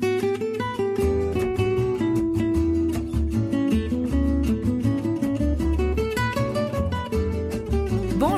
[0.00, 0.25] Thank you.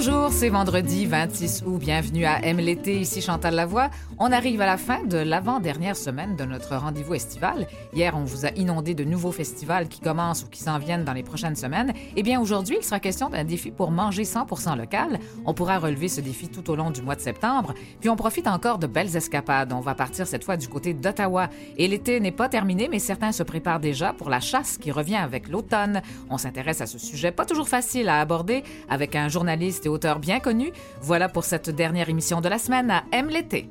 [0.00, 1.80] Bonjour, c'est vendredi 26 août.
[1.80, 3.00] Bienvenue à M l'été.
[3.00, 3.90] Ici Chantal Lavoie.
[4.20, 7.66] On arrive à la fin de l'avant-dernière semaine de notre rendez-vous estival.
[7.92, 11.14] Hier, on vous a inondé de nouveaux festivals qui commencent ou qui s'en viennent dans
[11.14, 11.92] les prochaines semaines.
[12.14, 15.18] Eh bien, aujourd'hui, il sera question d'un défi pour manger 100 local.
[15.44, 17.74] On pourra relever ce défi tout au long du mois de septembre.
[17.98, 19.72] Puis on profite encore de belles escapades.
[19.72, 21.48] On va partir cette fois du côté d'Ottawa.
[21.76, 25.16] Et l'été n'est pas terminé, mais certains se préparent déjà pour la chasse qui revient
[25.16, 26.02] avec l'automne.
[26.30, 30.40] On s'intéresse à ce sujet pas toujours facile à aborder avec un journaliste auteur bien
[30.40, 30.72] connu.
[31.00, 33.70] Voilà pour cette dernière émission de la semaine à M l'été.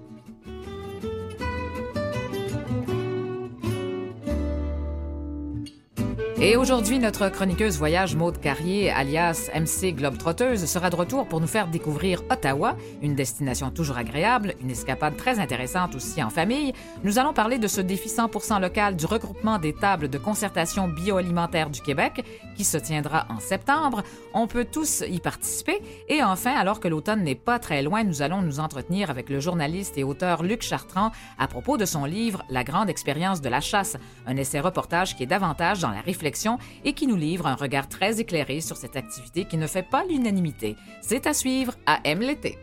[6.39, 11.47] Et aujourd'hui, notre chroniqueuse voyage Maude Carrier, alias MC Globetrotteuse, sera de retour pour nous
[11.47, 16.73] faire découvrir Ottawa, une destination toujours agréable, une escapade très intéressante aussi en famille.
[17.03, 21.71] Nous allons parler de ce défi 100% local du regroupement des tables de concertation bioalimentaire
[21.71, 22.23] du Québec
[22.55, 24.03] qui se tiendra en septembre.
[24.35, 25.81] On peut tous y participer.
[26.07, 29.39] Et enfin, alors que l'automne n'est pas très loin, nous allons nous entretenir avec le
[29.39, 33.59] journaliste et auteur Luc Chartrand à propos de son livre La grande expérience de la
[33.59, 37.87] chasse, un essai-reportage qui est davantage dans la réflexion et qui nous livre un regard
[37.87, 40.75] très éclairé sur cette activité qui ne fait pas l'unanimité.
[41.01, 42.57] C'est à suivre à M l'été.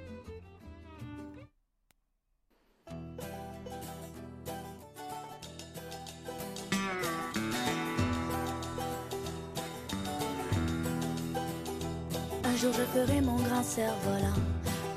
[12.45, 14.41] Un jour je ferai mon grand cerf-volant,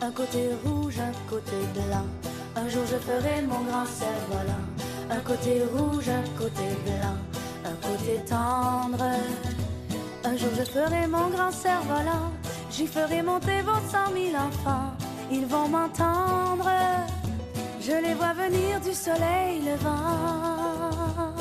[0.01, 2.07] un côté rouge, un côté blanc.
[2.55, 4.65] Un jour je ferai mon grand cerf-volant,
[5.09, 7.36] un côté rouge, un côté blanc
[7.67, 9.05] un côté tendre.
[10.23, 12.31] Un jour je ferai mon grand cerf-volant,
[12.71, 14.91] j'y ferai monter vos cent mille enfants,
[15.31, 16.69] ils vont m'entendre.
[17.81, 21.33] Je les vois venir du soleil levant.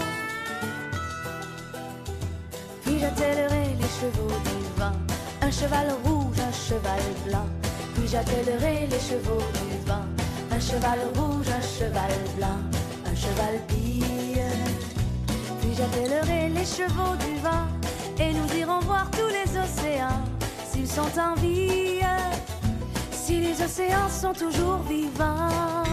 [2.82, 4.98] Puis j'attellerai les chevaux du vent,
[5.42, 7.48] un cheval rouge, un cheval blanc.
[7.94, 10.06] Puis j'attellerai les chevaux du vent,
[10.53, 12.60] un cheval rouge, un cheval blanc,
[13.10, 13.85] un cheval pire
[15.76, 17.66] j'appellerai les chevaux du vent
[18.19, 20.22] et nous irons voir tous les océans
[20.70, 22.00] s'ils sont en vie,
[23.10, 25.84] si les océans sont toujours vivants.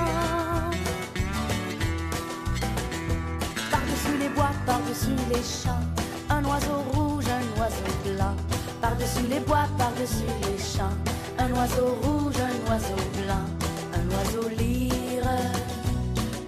[3.72, 5.84] Par-dessus les bois, par-dessus les champs,
[6.30, 8.36] un oiseau rouge, un oiseau blanc.
[8.82, 10.96] Par-dessus les bois, par-dessus les champs,
[11.40, 13.46] un oiseau rouge, un oiseau blanc,
[13.94, 15.30] un oiseau lyre.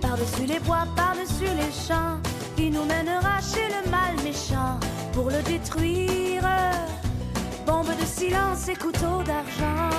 [0.02, 2.19] Par-dessus les bois, par-dessus les champs
[2.55, 4.79] qui nous mènera chez le mal méchant
[5.13, 6.43] pour le détruire.
[7.66, 9.89] Bombe de silence et couteau d'argent.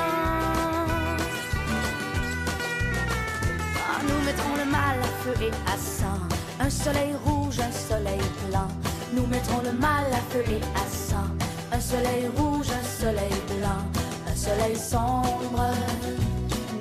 [3.89, 6.21] Ah, nous mettrons le mal à feu et à sang.
[6.61, 8.69] Un soleil rouge, un soleil blanc.
[9.13, 11.29] Nous mettrons le mal à feu et à sang.
[11.73, 13.83] Un soleil rouge, un soleil blanc.
[14.31, 15.67] Un soleil sombre.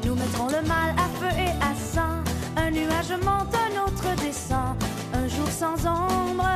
[0.06, 2.24] Nous mettrons le mal à feu et à sang.
[2.56, 4.76] Un nuage monte, un autre descend
[5.56, 6.50] sans ombre,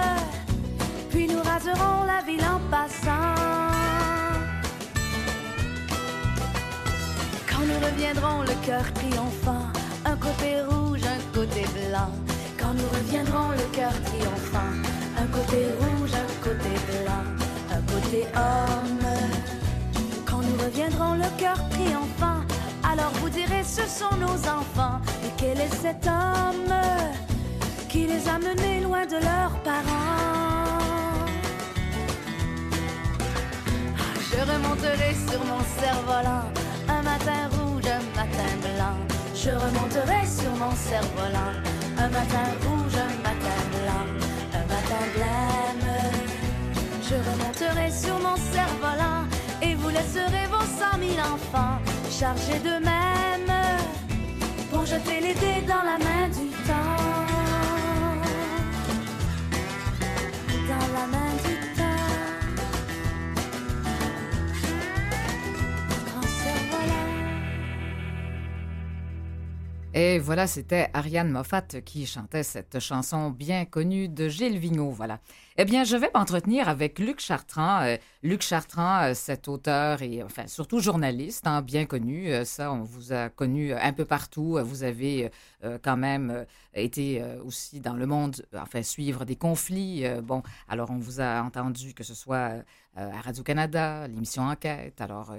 [1.10, 3.34] puis nous raserons la ville en passant.
[7.50, 9.68] Quand nous reviendrons, le cœur triomphant,
[10.04, 12.12] un côté rouge, un côté blanc.
[12.60, 14.74] Quand nous reviendrons, le cœur triomphant,
[15.18, 17.26] un côté rouge, un côté blanc,
[17.72, 19.08] un côté homme.
[20.26, 22.42] Quand nous reviendrons, le cœur triomphant,
[22.84, 25.00] alors vous direz ce sont nos enfants.
[25.26, 27.29] Et quel est cet homme?
[28.00, 31.18] Qui les a menés loin de leurs parents.
[34.32, 36.46] Je remonterai sur mon cerf-volant,
[36.96, 38.98] un matin rouge, un matin blanc.
[39.44, 41.54] Je remonterai sur mon cerf-volant,
[42.04, 44.06] un matin rouge, un matin blanc,
[44.60, 45.92] un matin blême.
[47.10, 49.24] Je remonterai sur mon cerf-volant
[49.62, 51.78] et vous laisserez vos cent mille enfants
[52.20, 53.58] chargés d'eux-mêmes
[54.72, 56.49] pour jeter les dés dans la main du
[70.01, 74.92] Et voilà, c'était Ariane Moffat qui chantait cette chanson bien connue de Gilles Vigneault.
[74.92, 75.19] Voilà.
[75.57, 77.81] Eh bien, je vais m'entretenir avec Luc Chartrand.
[77.81, 82.31] Euh, Luc Chartrand, euh, cet auteur et enfin surtout journaliste, hein, bien connu.
[82.31, 84.57] Euh, ça, on vous a connu un peu partout.
[84.63, 85.30] Vous avez
[85.84, 90.06] quand même été aussi dans le monde, enfin, suivre des conflits.
[90.24, 92.63] bon, alors on vous a entendu que ce soit
[93.00, 95.00] à Radio-Canada, l'émission Enquête.
[95.00, 95.34] Alors,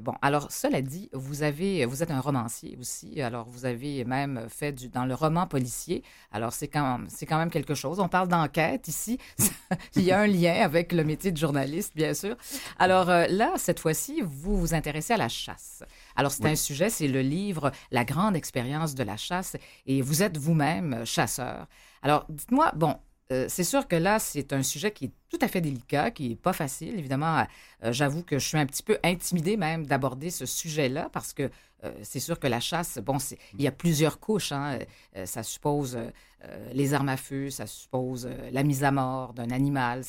[0.00, 3.20] bon, alors, cela dit, vous, avez, vous êtes un romancier aussi.
[3.20, 6.02] Alors, vous avez même fait du, dans le roman policier.
[6.32, 8.00] Alors, c'est quand, c'est quand même quelque chose.
[8.00, 9.18] On parle d'enquête ici.
[9.96, 12.36] Il y a un lien avec le métier de journaliste, bien sûr.
[12.78, 15.84] Alors, là, cette fois-ci, vous vous intéressez à la chasse.
[16.16, 19.56] Alors, c'est un sujet, c'est le livre La grande expérience de la chasse,
[19.86, 21.66] et vous êtes vous-même chasseur.
[22.02, 22.98] Alors, dites-moi, bon,
[23.32, 26.28] euh, c'est sûr que là, c'est un sujet qui est tout à fait délicat, qui
[26.30, 26.98] n'est pas facile.
[26.98, 27.44] Évidemment,
[27.82, 31.50] euh, j'avoue que je suis un petit peu intimidée même d'aborder ce sujet-là parce que
[31.84, 33.16] euh, c'est sûr que la chasse, bon,
[33.54, 34.52] il y a plusieurs couches.
[34.52, 34.78] Hein.
[35.24, 35.98] ça suppose
[36.74, 40.02] les armes à feu, ça suppose la mise à mort d'un animal.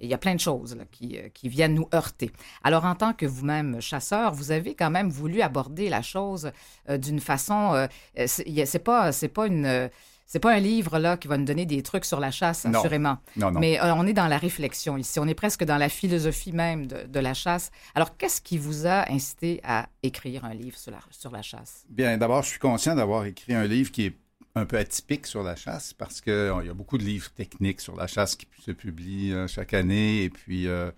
[0.00, 2.30] il y a plein de choses qui, viennent nous heurter.
[2.64, 6.50] Alors, en tant que vous-même chasseur, vous avez quand même voulu aborder la chose
[6.88, 7.88] d'une façon.
[8.26, 9.90] c'est pas, pas une
[10.26, 13.18] c'est pas un livre là qui va nous donner des trucs sur la chasse, assurément.
[13.36, 13.60] Non, non.
[13.60, 15.18] Mais euh, on est dans la réflexion ici.
[15.18, 17.70] On est presque dans la philosophie même de, la chasse.
[17.94, 21.84] Alors, qu'est-ce qui vous a incité à écrire un livre sur la, sur la chasse?
[21.90, 24.16] Bien, d'abord, je suis conscient d'avoir écrit un livre qui est
[24.54, 26.32] un peu atypique sur la chasse parce qu'il
[26.64, 30.24] y a beaucoup de livres techniques sur la chasse qui se publient euh, chaque année
[30.24, 30.90] et puis euh,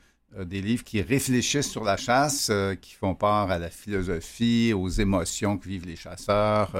[0.44, 2.50] des livres qui réfléchissent sur la chasse,
[2.80, 6.72] qui font part à la philosophie, aux émotions que vivent les chasseurs.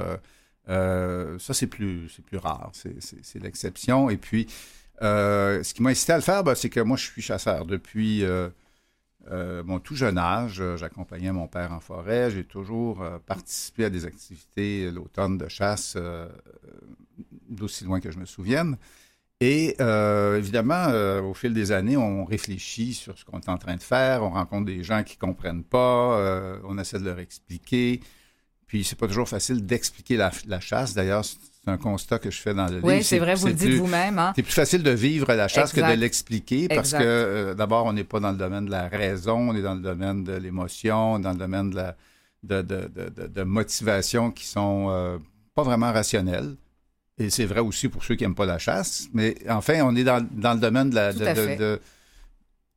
[0.69, 2.71] Euh, ça, c'est plus, c'est plus rare.
[2.73, 4.09] C'est l'exception.
[4.09, 4.47] Et puis,
[5.01, 7.65] euh, ce qui m'a incité à le faire, ben, c'est que moi, je suis chasseur
[7.65, 8.49] depuis euh,
[9.29, 10.61] mon tout jeune âge.
[10.77, 12.31] J'accompagnais mon père en forêt.
[12.31, 15.97] J'ai toujours participé à des activités l'automne de chasse
[17.49, 18.77] d'aussi loin que je me souvienne.
[19.41, 19.75] Et
[20.37, 20.87] évidemment,
[21.21, 24.23] au fil des années, on réfléchit sur ce qu'on est en train de faire.
[24.23, 26.59] On rencontre des gens qui comprennent pas.
[26.63, 28.01] on essaie de leur expliquer.
[28.67, 30.93] Puis c'est pas toujours facile d'expliquer la, chasse.
[30.93, 32.87] D'ailleurs, c'est un constat que je fais dans le livre.
[32.87, 34.17] Oui, c'est vrai, vous le dites vous-même.
[34.17, 34.33] Hein?
[34.35, 37.93] C'est plus facile de vivre la chasse que de l'expliquer parce que euh, d'abord, on
[37.93, 41.19] n'est pas dans le domaine de la raison, on est dans le domaine de l'émotion,
[41.19, 41.95] dans le domaine de la
[42.43, 45.17] de, de, de, motivation qui sont euh,
[45.55, 46.55] pas vraiment rationnelles.
[47.17, 49.07] Et c'est vrai aussi pour ceux qui n'aiment pas la chasse.
[49.13, 51.79] Mais enfin, on est dans, dans le domaine de la, de,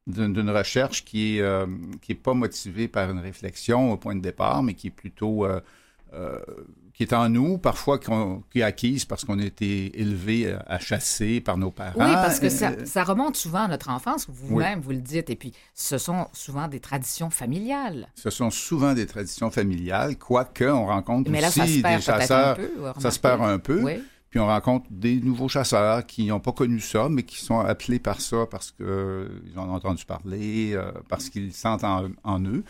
[0.08, 1.66] d'une recherche qui est, euh,
[2.00, 5.44] qui est pas motivée par une réflexion au point de départ, mais qui est plutôt
[5.44, 5.60] euh,
[6.94, 11.40] qui est en nous, parfois qui est acquise parce qu'on a été élevé à chasser
[11.40, 11.93] par nos parents.
[11.96, 15.37] Oui, parce que ça, ça remonte souvent à notre enfance, vous-même, vous le dites, et
[15.37, 18.08] puis ce sont souvent des traditions familiales.
[18.16, 22.56] Ce sont souvent des traditions familiales, quoique on rencontre aussi des chasseurs.
[22.56, 23.84] Peu, ça se perd un peu.
[24.30, 27.98] Puis on rencontre des nouveaux chasseurs qui n'ont pas connu ça, mais qui sont appelés
[27.98, 32.64] par ça parce qu'ils en ont entendu parler, euh, parce qu'ils sentent en eux.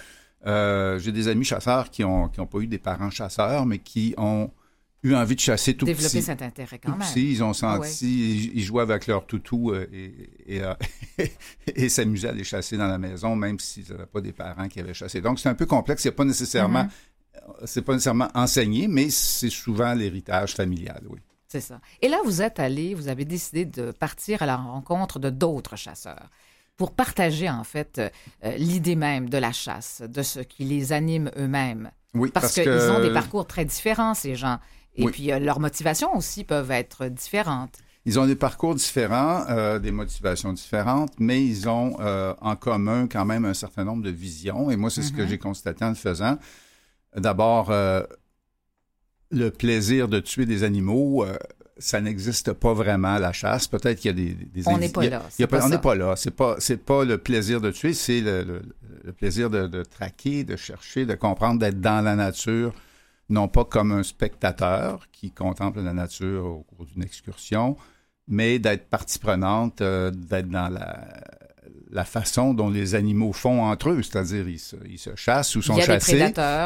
[0.46, 3.78] Euh, j'ai des amis chasseurs qui n'ont qui ont pas eu des parents chasseurs, mais
[3.78, 4.50] qui ont
[5.02, 7.08] eu envie de chasser tout Développer cet intérêt quand même.
[7.16, 10.74] ils ont senti, ils, jouaient avec leur toutou euh, et, euh,
[11.66, 14.80] et, s'amusaient à les chasser dans la maison, même s'ils n'avaient pas des parents qui
[14.80, 15.20] avaient chassé.
[15.20, 16.02] Donc, c'est un peu complexe.
[16.02, 17.66] C'est pas nécessairement, mm-hmm.
[17.66, 21.18] c'est pas nécessairement enseigné, mais c'est souvent l'héritage familial, oui.
[21.48, 21.80] C'est ça.
[22.02, 25.76] Et là, vous êtes allé, vous avez décidé de partir à la rencontre de d'autres
[25.76, 26.28] chasseurs
[26.76, 28.08] pour partager en fait euh,
[28.44, 31.90] euh, l'idée même de la chasse, de ce qui les anime eux-mêmes.
[32.14, 34.58] Oui, parce, qu'ils ont des parcours très différents, ces gens.
[34.94, 37.78] Et puis euh, leurs motivations aussi peuvent être différentes.
[38.04, 39.44] Ils ont des parcours différents,
[39.80, 44.70] des motivations différentes, mais ils ont en commun quand même un certain nombre de visions.
[44.70, 45.28] Et moi, c'est ce que mm-hmm.
[45.28, 46.38] j'ai constaté en le faisant.
[47.14, 47.70] D'abord,
[49.30, 51.24] le plaisir de tuer des animaux,
[51.78, 53.68] ça n'existe pas vraiment la chasse.
[53.68, 55.22] Peut-être qu'il y a des, des on n'est pas là.
[55.38, 56.14] on n'est pas là.
[56.16, 58.62] C'est pas c'est pas le plaisir de tuer, c'est le,
[59.16, 62.74] plaisir de, traquer, de chercher, de comprendre, d'être dans la nature,
[63.28, 67.76] non pas comme un spectateur qui contemple la nature au cours d'une excursion,
[68.26, 71.06] mais d'être partie prenante, euh, d'être dans la
[71.90, 75.62] la façon dont les animaux font entre eux, c'est-à-dire ils se, ils se, chassent ou
[75.62, 76.16] sont chassés.
[76.16, 76.22] il y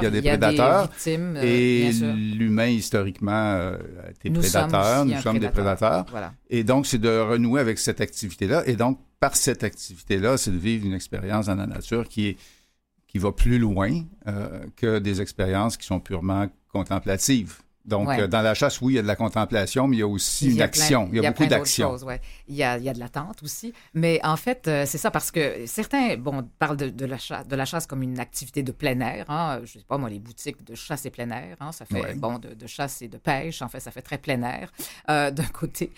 [0.06, 0.90] a des prédateurs.
[0.90, 5.04] victimes, euh, et l'humain, historiquement, euh, a été prédateur.
[5.04, 6.06] nous sommes des prédateurs.
[6.50, 8.62] Et donc, c'est de renouer avec cette activité-là.
[8.66, 12.36] Et donc, par cette activité-là, c'est de vivre une expérience dans la nature qui est
[13.12, 17.58] qui va plus loin euh, que des expériences qui sont purement contemplatives.
[17.84, 20.02] Donc, euh, dans la chasse, oui, il y a de la contemplation, mais il y
[20.02, 21.08] a aussi une action.
[21.12, 21.96] Il y a, beaucoup d'actions.
[21.98, 22.20] Ouais.
[22.46, 23.72] Il, y a, il y a de l'attente aussi.
[23.94, 27.46] Mais en fait, euh, c'est ça parce que certains bon, parlent de, de, la chasse,
[27.46, 29.26] de la chasse comme une activité de plein air.
[29.28, 29.56] Hein.
[29.64, 32.14] Je ne sais pas, moi, les boutiques de chasse et plein air, hein, ça fait,
[32.14, 34.70] bon, de, de, chasse et de pêche, en fait, ça fait très plein air
[35.10, 35.92] euh, d'un côté.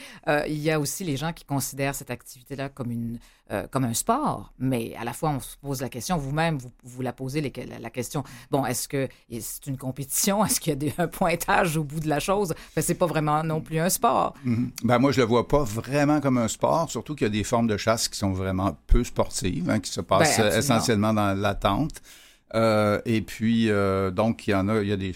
[0.46, 3.18] il y a aussi les gens qui considèrent cette activité-là comme une,
[3.52, 6.72] euh, comme un sport, mais à la fois, on se pose la question, vous-même, vous,
[6.82, 9.06] vous la posez la, question, bon, est-ce que
[9.38, 10.42] c'est une compétition?
[10.44, 12.54] Est-ce qu'il y a des, un pointage au bout de la chose?
[12.74, 14.32] Ben, c'est pas vraiment non plus un sport.
[14.44, 14.72] Mhm.
[14.84, 17.44] Ben, moi, je le vois pas vraiment comme un sport, surtout qu'il y a des
[17.44, 20.58] formes de chasse qui sont vraiment peu sportives, hein, qui se passent Ben, absolument.
[20.58, 22.00] essentiellement dans l'attente.
[22.54, 25.14] Euh, et puis, euh, donc, il y en a, il y a des,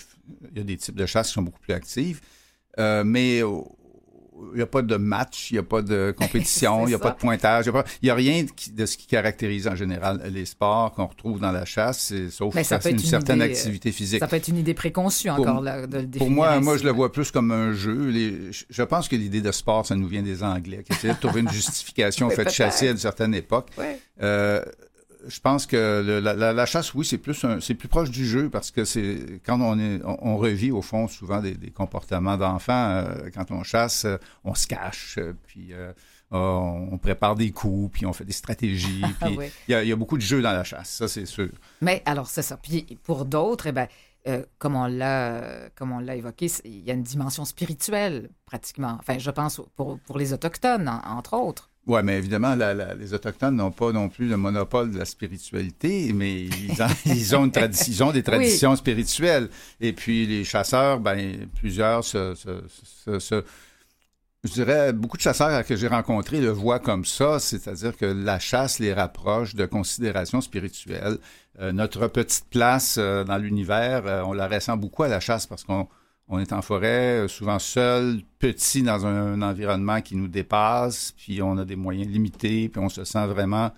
[0.52, 2.20] il y a des types de chasse qui sont beaucoup plus actifs.
[2.78, 3.60] Euh, mais euh,
[4.52, 6.98] il n'y a pas de match, il n'y a pas de compétition, il n'y a
[6.98, 7.72] pas de pointage, il
[8.04, 11.64] n'y a, rien de ce qui caractérise en général les sports qu'on retrouve dans la
[11.64, 14.20] chasse, sauf ça c'est une certaine idée, activité physique.
[14.20, 16.18] Ça peut être une idée préconçue Pour- encore là, de le définir.
[16.18, 18.08] Pour moi, moi, je le vois plus comme un jeu.
[18.08, 21.18] Les- je- pense que l'idée de sport, ça nous vient des Anglais, qui essayaient de
[21.20, 23.68] trouver une justification au fait de chasser à une certaine époque.
[23.76, 23.98] Ouais.
[24.22, 24.62] Euh,
[25.26, 28.24] je pense que le- la, la- la chasse, oui, c'est plus c'est plus proche du
[28.26, 31.70] jeu parce que c'est quand on est on, on revit au fond souvent des, des
[31.70, 32.90] comportements d'enfants.
[32.90, 35.92] euh, quand on chasse, euh, on se cache, euh, puis euh,
[36.30, 39.02] on, prépare des coups, puis on fait des stratégies.
[39.20, 39.50] Ah Puis il oui.
[39.68, 41.48] y, a, il y a beaucoup de jeux dans la chasse, ça c'est sûr.
[41.80, 42.56] Mais alors, c'est ça.
[42.56, 43.88] Puis pour d'autres, eh ben,
[44.26, 48.96] euh, comme on l'a comme on l'a évoqué, il y a une dimension spirituelle, pratiquement.
[49.00, 51.67] Enfin, je pense pour, pour les Autochtones, en- entre autres.
[51.88, 55.06] Oui, mais évidemment, la- la- les Autochtones n'ont pas non plus le monopole de la
[55.06, 59.48] spiritualité, mais ils, ont, une tradi- ils ont des traditions spirituelles.
[59.80, 62.62] Et puis les chasseurs, ben, plusieurs se, se-
[63.04, 63.44] se- se-
[64.44, 68.38] je dirais, beaucoup de chasseurs que j'ai rencontrés le voient comme ça, c'est-à-dire que la
[68.38, 71.16] chasse les rapproche de considérations spirituelles.
[71.60, 75.46] Euh, notre petite place euh, dans l'univers, euh, on la ressent beaucoup à la chasse
[75.46, 75.88] parce qu'on
[76.28, 81.12] on est en forêt, euh, souvent seul, petit dans un, un environnement qui nous dépasse,
[81.16, 83.70] puis on a des moyens limités, puis on se sent vraiment,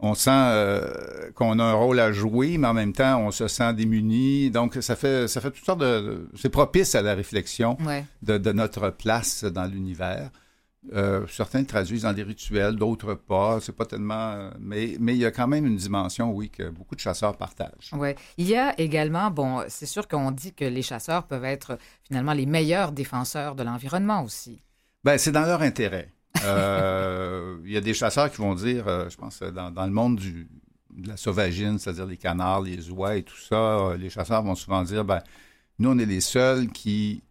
[0.00, 3.46] on sent euh, qu'on a un rôle à jouer, mais en même temps, on se
[3.48, 4.50] sent démuni.
[4.50, 8.04] Donc, ça fait, ça fait toutes sortes de, de- c'est propice à la réflexion Ouais.
[8.22, 10.30] de, de notre place dans l'univers.
[10.92, 13.58] Euh, certains traduisent dans des rituels, d'autres pas.
[13.60, 16.68] C'est pas tellement, euh, mais mais il y a quand même une dimension, oui, que
[16.68, 17.90] beaucoup de chasseurs partagent.
[17.92, 18.16] Ouais.
[18.36, 22.34] Il y a également, bon, c'est sûr qu'on dit que les chasseurs peuvent être finalement
[22.34, 24.60] les meilleurs défenseurs de l'environnement aussi.
[25.04, 26.12] Ben, c'est dans leur intérêt.
[26.44, 29.92] Euh, Il y a des chasseurs qui vont dire, euh, je pense, dans, dans le
[29.92, 30.48] monde du,
[30.90, 34.82] de la sauvagine, c'est-à-dire les canards, les oies et tout ça, les chasseurs vont souvent
[34.82, 35.22] dire, ben,
[35.78, 37.22] nous, on est les seuls qui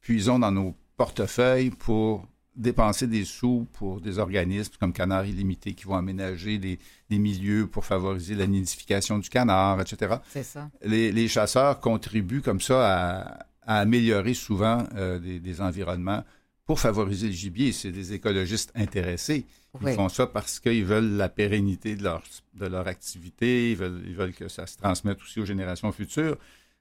[0.00, 5.84] puisons dans nos portefeuilles pour dépenser des sous pour des organismes comme Canard Illimité qui
[5.84, 6.78] vont aménager des,
[7.08, 10.70] des milieux pour favoriser la nidification du canard, etc C'est ça.
[10.84, 16.24] les, les chasseurs contribuent comme ça à, à améliorer souvent euh, des, des environnements
[16.66, 17.72] pour favoriser le gibier.
[17.72, 19.46] C'est des écologistes intéressés.
[19.80, 19.94] Ils Oui.
[19.94, 22.22] font ça parce qu'ils veulent la pérennité de leur,
[22.54, 26.36] de leur activité, ils veulent, ils veulent que ça se transmette aussi aux générations futures.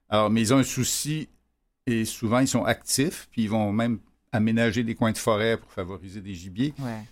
[0.10, 1.30] Alors, mais ils ont un souci
[1.88, 4.00] et souvent ils sont actifs, puis ils vont même
[4.32, 6.74] aménager des coins de forêt pour favoriser des gibiers.
[6.80, 7.06] Ouais.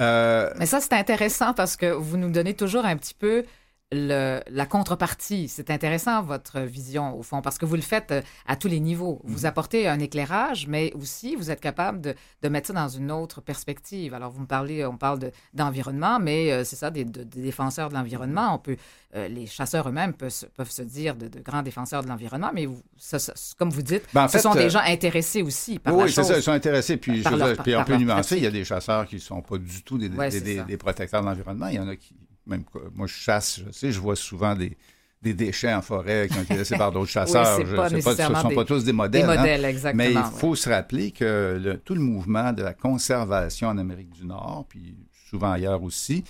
[0.00, 3.44] Euh, Mais ça, c'est intéressant parce que vous nous donnez toujours un petit peu
[3.92, 5.48] le- la contrepartie.
[5.48, 8.80] C'est intéressant, votre vision, au fond, parce que vous le faites euh, à tous les
[8.80, 9.20] niveaux.
[9.24, 9.32] Mhm.
[9.34, 13.12] Vous apportez un éclairage, mais aussi, vous êtes capable de, de mettre ça dans une
[13.12, 14.12] autre perspective.
[14.14, 17.42] Alors, vous me parlez, on parle de- d'environnement, mais euh, c'est ça, des, de- des
[17.42, 18.54] défenseurs de l'environnement.
[18.54, 18.76] On peut,
[19.14, 22.66] euh, les chasseurs eux-mêmes peuvent, se- peuvent se dire de, grands défenseurs de l'environnement, mais
[22.66, 25.94] vous- ça- ça- comme vous dites, Ben, en ce sont des gens intéressés aussi par
[25.94, 26.26] oui, la c'est chose.
[26.28, 26.96] ça, ils sont intéressés.
[26.96, 29.42] Puis, par je puis on peut nuancer, il y a des chasseurs qui ne sont
[29.42, 31.68] pas du tout des, Ouais, c'est des protecteurs de l'environnement.
[31.68, 32.14] Il y en a qui,
[32.46, 34.76] même moi je chasse, je sais, je vois souvent des,
[35.22, 37.64] des déchets en forêt qui ont été laissés par d'autres chasseurs.
[37.66, 38.00] Je- pas ce ne
[38.36, 39.26] sont des- pas tous des modèles.
[39.26, 39.68] Des hein.
[39.68, 40.04] exactement.
[40.04, 40.22] Mais il ouais.
[40.36, 44.66] faut se rappeler que le- tout le mouvement de la conservation en Amérique du Nord,
[44.68, 44.94] puis
[45.30, 46.22] souvent ailleurs aussi,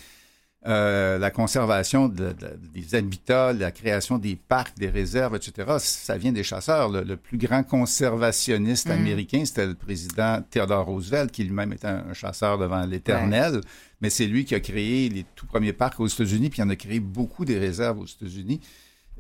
[0.67, 6.17] euh, la conservation de- de- des habitats, la création des parcs, des réserves, etc., ça
[6.17, 6.89] vient des chasseurs.
[6.89, 8.93] Le, le plus grand conservationniste Mm.
[8.93, 13.61] américain, c'était le président Theodore Roosevelt, qui lui-même était un, un chasseur devant l'éternel.
[14.05, 16.69] Mais c'est lui qui a créé les tout premiers parcs aux États-Unis, puis il en
[16.69, 18.61] a créé beaucoup des réserves aux États-Unis.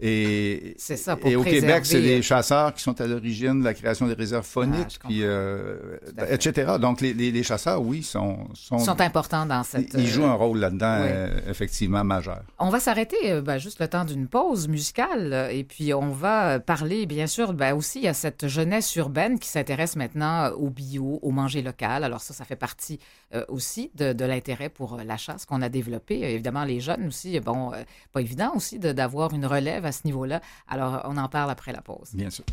[0.00, 3.64] Et, C'est ça, pour et au Québec, c'est les chasseurs qui sont à l'origine de
[3.64, 6.34] la création des réserves Ah, phoniques, puis, euh, fait.
[6.34, 6.72] etc.
[6.80, 9.94] Donc, les, les- les chasseurs, oui, sont, sont, sont importants dans cette...
[9.94, 11.08] ils jouent euh, un rôle là-dedans, oui.
[11.10, 12.42] euh, effectivement, majeur.
[12.58, 16.10] On va s'arrêter euh, ben, juste le temps d'une pause musicale euh, et puis on
[16.10, 20.50] va euh, parler, bien sûr, ben, aussi à cette jeunesse urbaine qui s'intéresse maintenant euh,
[20.52, 22.02] au bio, au manger local.
[22.04, 22.98] Alors ça, ça fait partie
[23.34, 26.24] euh, aussi de, de l'intérêt pour euh, la chasse qu'on a développé.
[26.24, 27.82] Euh, Évidemment, les jeunes aussi, euh, bon, euh,
[28.12, 30.40] pas évident aussi d'avoir une relève à ce niveau-là.
[30.68, 32.10] Alors, on en parle après la pause.
[32.14, 32.44] Bien sûr.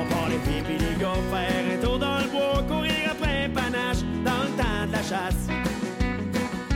[0.00, 3.50] On part les filles les gars faire un tour dans le bois, courir après un
[3.50, 5.48] panache dans le temps de la chasse.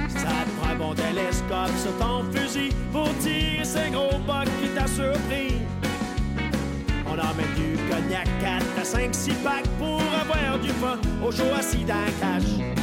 [0.09, 4.69] Ça te prend un bon télescope sur ton fusil pour tirer ce gros buck qui
[4.69, 5.57] t'a surpris.
[7.07, 11.53] On emmène du cognac 4 à 5, 6 packs pour avoir du fun au chaud
[11.59, 12.82] assis dans la cache.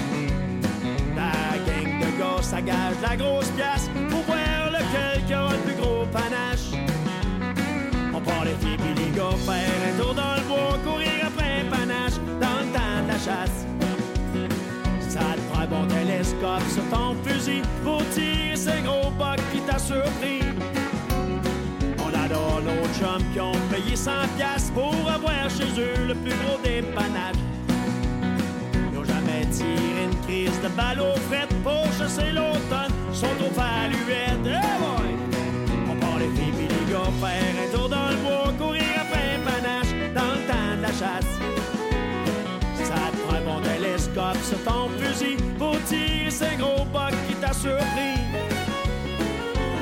[1.19, 5.63] La gang de gars s'agage la grosse pièce pour voir le lequel qui aura le
[5.67, 6.67] plus gros panache.
[8.15, 11.65] On part les filles pis les gars faire un tour dans le bois, courir après
[11.69, 13.59] panache dans le temps de la chasse.
[15.13, 19.59] Ça te prend un bon télescope sur ton fusil pour tirer ce gros boc qui
[19.67, 20.43] t'a surpris.
[22.05, 26.35] On adore nos chums qui ont payé 100 piastres pour avoir chez eux le plus
[26.41, 27.48] gros dépannage.
[29.51, 34.45] Tiré une crise de balle aux frettes pour chasser l'automne, sont trop faluettes.
[34.45, 35.11] Eh boy!
[35.91, 39.41] On part les filles les gars faire un tour dans le bois, courir après un
[39.43, 41.33] panache dans le temps de la chasse.
[42.75, 47.33] Ça te prend un bon télescope sur ton fusil pour tirer ce gros boc qui
[47.35, 48.19] t'a surpris.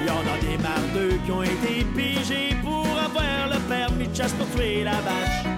[0.06, 4.34] Y en a des mardeux qui ont été pigés pour avoir le permis de chasse
[4.84, 5.57] la vache.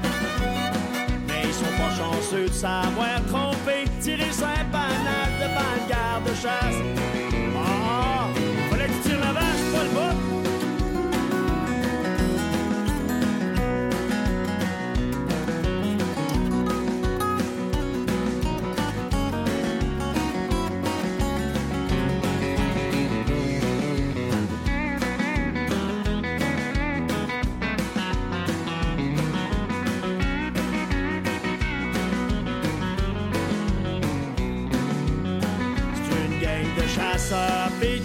[2.00, 6.80] Chanceux de savoir tromper, tirer cinq panaches devant le garde-chasse.
[6.98, 7.29] Ah,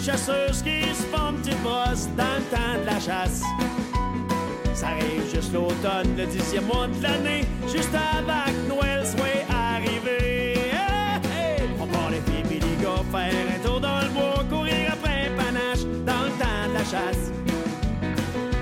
[0.05, 3.41] chasseuses qui se font petite brosse dans le temps de la chasse.
[4.75, 10.59] Ça arrive juste l'automne, le dixième mois de l'année, juste avant que Noël soit arrivé.
[11.81, 15.85] On part les filles les gars faire un tour dans le bois, courir après panache
[16.05, 17.33] dans le temps de la chasse.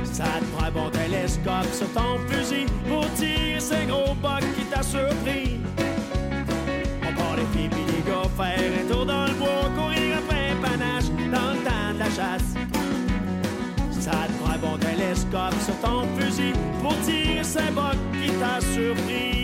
[0.05, 4.65] Ça te prend un bon télescope sur ton fusil pour tirer ce gros boc qui
[4.67, 5.59] t'a surpris.
[15.33, 19.42] Télescope sur ton fusil pour tirer ce boc qui t'a surpris.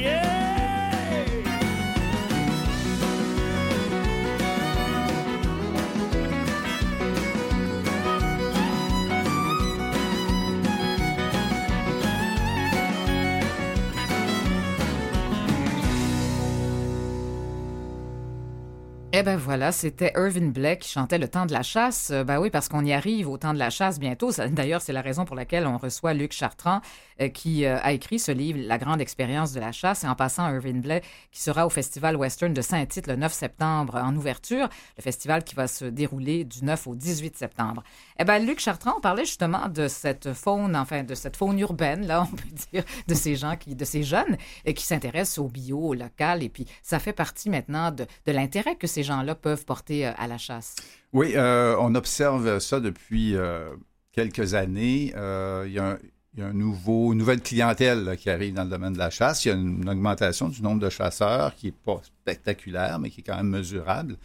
[19.20, 22.12] Eh ben voilà, c'était Irvin Blake qui chantait Le temps de la chasse.
[22.12, 24.30] Euh, Ben oui, parce qu'on y arrive au temps de la chasse bientôt.
[24.52, 26.82] D'ailleurs, c'est la raison pour laquelle on reçoit Luc Chartrand,
[27.26, 30.04] qui euh, a écrit ce livre, La grande expérience de la chasse.
[30.04, 33.96] Et en passant, Irvin Blake, qui sera au Festival Western de Saint-Tite le 9 septembre
[33.96, 37.82] en ouverture, le festival qui va se dérouler du 9 au 18 septembre.
[38.18, 42.06] Eh ben, Luc Chartrand, on parlait justement de cette faune, enfin, de cette faune urbaine,
[42.06, 45.78] là, on peut dire, de ces gens qui, de ces jeunes, qui s'intéressent au bio,
[45.78, 46.42] au local.
[46.42, 50.26] Et puis, ça fait partie maintenant de, l'intérêt que ces gens-là peuvent porter euh, à
[50.26, 50.76] la chasse.
[51.12, 53.70] Oui, euh, on observe ça depuis euh,
[54.12, 55.12] quelques années.
[55.16, 55.98] Euh, il y a un,
[56.38, 58.98] il y a un nouveau, une nouvelle clientèle là, qui arrive dans le domaine de
[58.98, 59.44] la chasse.
[59.44, 63.10] Il y a une, une augmentation du nombre de chasseurs qui n'est pas spectaculaire, mais
[63.10, 64.16] qui est quand même mesurable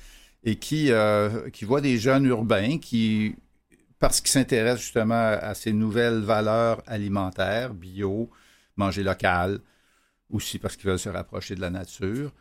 [0.44, 3.36] et qui, euh, qui voit des jeunes urbains qui,
[3.98, 8.30] parce qu'ils s'intéressent justement à ces nouvelles valeurs alimentaires, bio,
[8.76, 9.60] manger local,
[10.30, 12.32] aussi parce qu'ils veulent se rapprocher de la nature,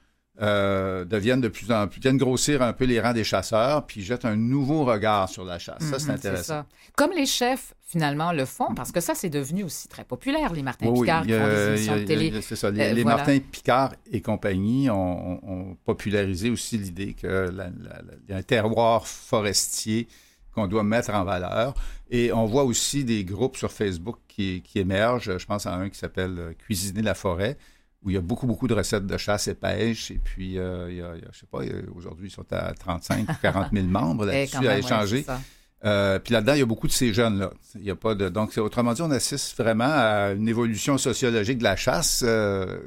[0.41, 4.03] euh, deviennent de plus en plus, viennent grossir un peu les rangs des chasseurs, puis
[4.03, 5.83] jettent un nouveau regard sur la chasse.
[5.83, 6.43] ça, c'est Mhm, intéressant.
[6.63, 6.67] ça.
[6.97, 10.63] Comme les chefs, finalement, le font, parce que ça, c'est devenu aussi très populaire, les
[10.63, 12.41] Martin Oui, Picard qui font des émissions de télé.
[12.41, 12.71] C'est ça.
[12.71, 13.19] Les, Euh, les voilà.
[13.19, 18.39] Martin Picard et compagnie ont, popularisé aussi l'idée que la- la- la- il y a
[18.39, 20.09] un terroir forestier
[20.55, 21.75] qu'on doit mettre en valeur.
[22.11, 25.37] Et on voit aussi des groupes sur Facebook qui, qui émergent.
[25.39, 27.57] Je pense à un qui s'appelle euh, Cuisiner la forêt,
[28.03, 30.11] où il y a beaucoup, beaucoup de recettes de chasse et pêche.
[30.11, 32.33] Et puis, euh, il y a, il y a, je sais pas, euh, aujourd'hui, ils
[32.33, 35.23] sont à 35 ou 40 000 membres Eh, là-dessus à ouais, échanger.
[35.23, 35.41] ça.
[35.85, 37.53] Euh, puis là-dedans, il y a beaucoup de ces jeunes-là.
[37.75, 41.59] Il y a pas de donc autrement dit, on assiste vraiment à une évolution sociologique
[41.59, 42.23] de la chasse.
[42.25, 42.79] Euh,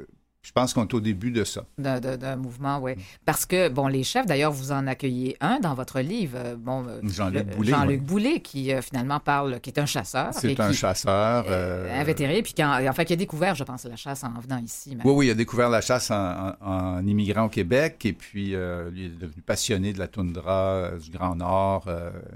[0.46, 1.64] je pense qu'on est au début de ça.
[1.76, 2.92] D'un- mouvement, oui.
[3.24, 6.86] Parce que, bon, les chefs, d'ailleurs, vous en accueillez un dans votre livre, euh, bon,
[6.86, 8.06] euh, Jean-Luc le- Boulet, Jean-Luc oui.
[8.06, 10.32] Boulet, qui euh, finalement parle, qui est un chasseur.
[10.32, 11.46] C'est un qui, chasseur.
[11.48, 14.58] euh, invétéré, puis qui, en- enfin, qui a découvert, je pense, la chasse en venant
[14.58, 14.90] ici.
[14.94, 15.04] même.
[15.04, 16.54] Oui, oui, il a découvert la chasse en, en-
[16.96, 21.10] en immigrant au Québec et puis euh, il est devenu passionné de la toundra, du
[21.10, 21.88] Grand Nord.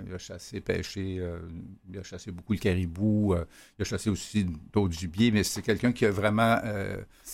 [0.08, 1.22] il a chassé, pêché,
[1.92, 3.36] il a chassé beaucoup le caribou,
[3.78, 6.56] il a chassé aussi d'autres gibiers, mais c'est quelqu'un qui a vraiment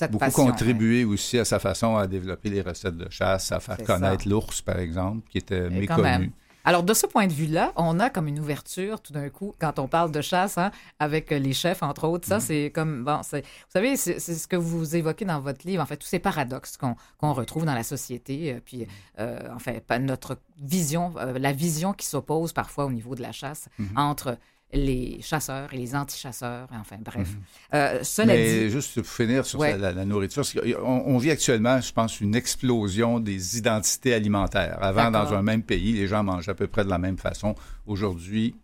[0.02, 0.65] beaucoup passion, contribué
[1.04, 4.78] aussi à sa façon à développer les recettes de chasse, à faire connaître l'ours, par
[4.78, 5.80] exemple, qui était Et même.
[5.80, 6.32] méconnu.
[6.66, 9.78] Alors, de ce point de vue-là, on a comme une ouverture tout d'un coup quand
[9.78, 12.26] on parle de chasse, hein, avec les chefs, entre autres.
[12.26, 12.40] Ça, mm-hmm.
[12.40, 15.96] c'est comme, bon, vous savez, c'est ce que vous évoquez dans votre livre, en fait,
[15.96, 18.84] tous ces paradoxes qu'on retrouve dans la société, euh, puis,
[19.20, 23.68] euh, enfin, notre vision, euh, la vision qui s'oppose parfois au niveau de la chasse
[23.78, 23.96] mm-hmm.
[23.96, 24.36] entre
[24.72, 27.28] les chasseurs et les anti-chasseurs, enfin bref.
[27.28, 27.36] Mhm.
[27.74, 30.42] Euh, Mais juste pour finir sur la, nourriture,
[30.84, 34.78] on, vit actuellement, je pense, une explosion des identités alimentaires.
[34.82, 37.54] Avant, dans un même pays, les gens mangeaient à peu près de la même façon.
[37.86, 38.56] Aujourd'hui,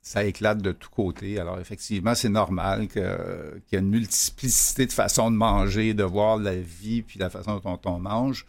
[0.00, 1.38] ça éclate de tous côtés.
[1.38, 6.38] Alors effectivement, c'est normal qu'il y ait une multiplicité de façons de manger, de voir
[6.38, 8.46] la vie, puis la façon dont on, mange.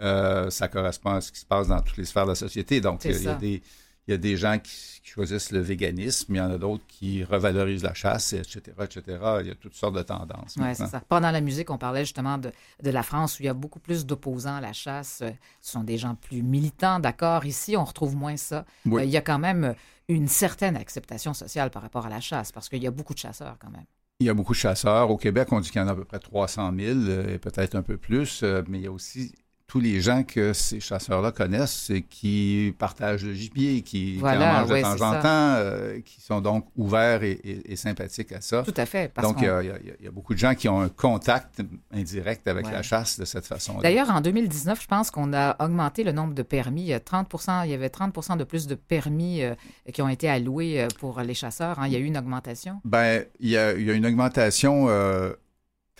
[0.00, 2.80] Euh, ça correspond à ce qui se passe dans toutes les sphères de la société.
[2.80, 3.62] Donc, il y a des
[4.10, 7.24] il y a des gens qui, choisissent le véganisme, il y en a d'autres qui
[7.24, 9.02] revalorisent la chasse, etc., etc.
[9.40, 10.54] Il y a toutes sortes de tendances.
[10.56, 11.00] Oui, c'est ça.
[11.00, 13.80] Pendant la musique, on parlait justement de, de, la France où il y a beaucoup
[13.80, 15.24] plus d'opposants à la chasse.
[15.60, 17.44] Ce sont des gens plus militants, d'accord.
[17.44, 18.64] Ici, on retrouve moins ça.
[18.86, 19.74] Euh, il y a quand même
[20.06, 23.18] une certaine acceptation sociale par rapport à la chasse parce qu'il y a beaucoup de
[23.18, 23.86] chasseurs quand même.
[24.20, 25.10] Il y a beaucoup de chasseurs.
[25.10, 27.38] Au Québec, on dit qu'il y en a à peu près 300 000 euh, et
[27.38, 29.34] peut-être un peu plus, euh, mais il y a aussi
[29.70, 34.68] tous les gens que ces chasseurs-là connaissent et qui partagent le gibier, qui, en mangent
[34.68, 38.64] de temps en temps, euh, qui sont donc ouverts et, sympathiques à ça.
[38.64, 39.12] Tout à fait.
[39.22, 43.20] donc, il y, a beaucoup de gens qui ont un contact indirect avec la chasse
[43.20, 43.82] de cette façon-là.
[43.82, 46.82] D'ailleurs, en 2019, je pense qu'on a augmenté le nombre de permis.
[46.82, 47.32] Il y, a 30
[47.64, 49.54] il y avait 30% de plus de permis euh,
[49.92, 51.78] qui ont été alloués euh, pour les chasseurs.
[51.78, 51.86] Hein.
[51.86, 52.80] Il y a eu une augmentation?
[52.84, 54.88] Bien, il y a, une augmentation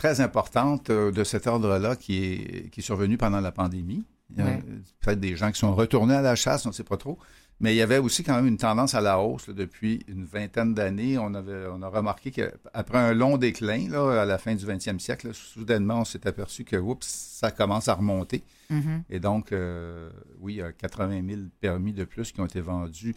[0.00, 4.04] très importante euh, de cet ordre-là qui est, qui est survenue pendant la pandémie.
[4.30, 4.58] Il y a
[5.00, 7.18] peut-être des gens qui sont retournés à la chasse, on ne sait pas trop.
[7.58, 10.72] Mais il y avait aussi quand même une tendance à la hausse depuis une vingtaine
[10.72, 11.18] d'années.
[11.18, 14.98] On, avait, on a remarqué qu'après un long déclin, là, à la fin du 20e
[14.98, 18.42] siècle, soudainement, on s'est aperçu que oups, ça commence à remonter.
[18.70, 19.02] Mm-hmm.
[19.10, 20.08] Et donc, euh,
[20.38, 23.14] oui, il y a 80 000 permis de plus qui ont été vendus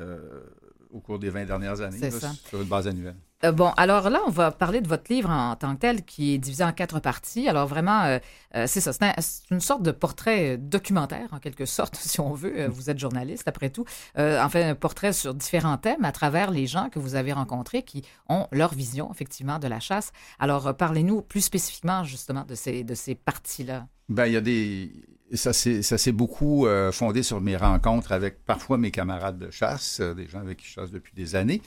[0.00, 0.42] euh,
[0.90, 3.16] au cours des 20 dernières années sur une base annuelle.
[3.44, 6.34] Euh, bon, alors là, on va parler de votre livre en, tant que tel, qui
[6.34, 7.48] est divisé en quatre parties.
[7.48, 8.18] Alors vraiment, euh,
[8.54, 12.66] euh, c'est ça, c'est une sorte de portrait documentaire, en quelque sorte, si on veut.
[12.68, 13.84] Vous êtes journaliste, après tout.
[14.16, 18.04] enfin, un portrait sur différents thèmes à travers les gens que vous avez rencontrés qui
[18.28, 20.12] ont leur vision, effectivement, de la chasse.
[20.38, 23.86] Alors, parlez-nous plus spécifiquement, justement, de ces, de ces parties-là.
[24.08, 24.92] Ben, il y a des...
[25.34, 30.40] Ça s'est beaucoup fondé sur mes rencontres avec parfois mes camarades de chasse, des gens
[30.40, 31.62] avec qui je chasse depuis des années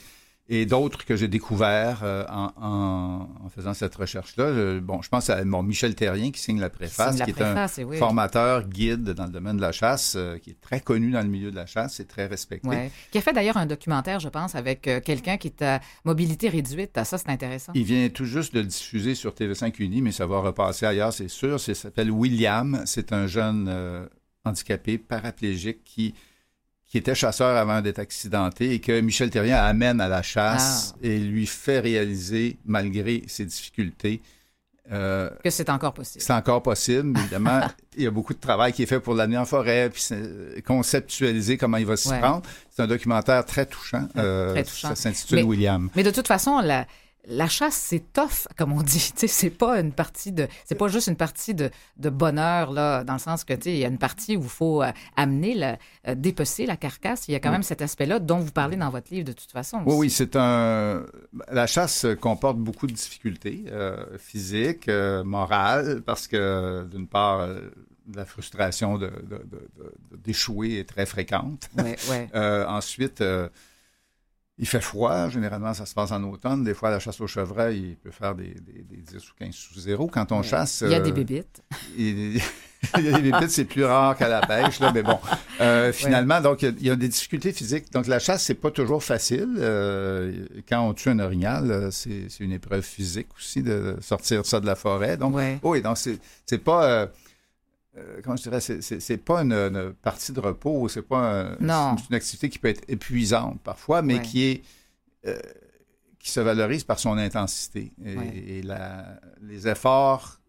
[0.47, 4.79] et d'autres que j'ai découverts euh, en, faisant cette recherche-là.
[4.79, 9.11] bon, je pense à Michel Terrien qui signe la préface, qui, est un formateur guide
[9.11, 11.55] dans le domaine de la chasse, euh, qui est très connu dans le milieu de
[11.55, 12.91] la chasse et très respecté.
[13.11, 16.49] Qui a fait d'ailleurs un documentaire, je pense, avec euh, quelqu'un qui est à mobilité
[16.49, 16.91] réduite.
[17.03, 17.71] Ça, c'est intéressant.
[17.73, 21.13] Il vient tout juste de le diffuser sur TV5 Uni, mais ça va repasser ailleurs,
[21.13, 21.57] c'est sûr.
[21.67, 22.83] Il s'appelle William.
[22.85, 24.07] C'est un jeune
[24.43, 26.13] handicapé, paraplégique qui
[26.95, 30.99] qui était chasseur avant d'être accidenté et que Michel Terrien amène à la chasse ah.
[31.05, 34.21] et lui fait réaliser, malgré ses difficultés,
[34.93, 36.23] euh, que c'est encore possible.
[36.23, 37.59] C'est encore possible, évidemment.
[37.97, 40.05] il y a beaucoup de travail qui est fait pour l'amener en forêt, puis
[40.65, 42.43] conceptualiser comment il va s'y prendre.
[42.69, 44.07] C'est un documentaire très touchant.
[44.15, 44.87] Euh, très touchant.
[44.87, 45.89] Ça s'intitule William.
[45.97, 46.87] Mais de toute façon, la,
[47.27, 49.11] la chasse, c'est tough, comme on dit.
[49.15, 50.47] c'est pas une partie de.
[50.65, 53.87] C'est pas juste une partie de, bonheur, là, dans le sens que, il y a
[53.87, 57.27] une partie où il faut euh, amener, la, euh, dépecer la carcasse.
[57.27, 59.51] Il y a quand même cet aspect-là dont vous parlez dans votre livre, de toute
[59.51, 59.81] façon.
[59.85, 61.05] Oui, oui, c'est un.
[61.51, 67.47] La chasse comporte beaucoup de difficultés euh, physiques, morales, parce que, d'une part,
[68.13, 68.99] la frustration
[70.23, 71.69] d'échouer de, est très fréquente.
[71.77, 72.29] Ouais, ouais.
[72.67, 73.23] ensuite,
[74.57, 76.63] il fait froid, généralement ça se passe en automne.
[76.63, 79.53] Des fois, la chasse au chevreuil, il peut faire des, des, des 10 ou 15
[79.53, 80.07] sous zéro.
[80.07, 80.81] Quand on chasse...
[80.85, 81.61] Il y a des euh, bébites.
[81.97, 82.37] Il,
[83.03, 85.17] y a des bébites, c'est plus rare qu'à la pêche, là, mais bon.
[85.59, 87.91] Euh, finalement, donc, il y, a, des difficultés physiques.
[87.91, 89.55] Donc, la chasse, c'est pas toujours facile.
[89.57, 94.67] Euh, quand on tue un orignal, c'est une épreuve physique aussi de sortir ça de
[94.67, 95.17] la forêt.
[95.17, 97.07] Donc, oui, donc c'est pas euh,
[98.23, 102.69] comment je dirais, c'est pas une, partie de repos, c'est pas une activité qui peut
[102.69, 104.61] être épuisante parfois, mais qui est
[105.27, 105.39] euh,
[106.19, 107.91] qui se valorise par son intensité.
[108.03, 108.63] Et,
[109.43, 110.39] les efforts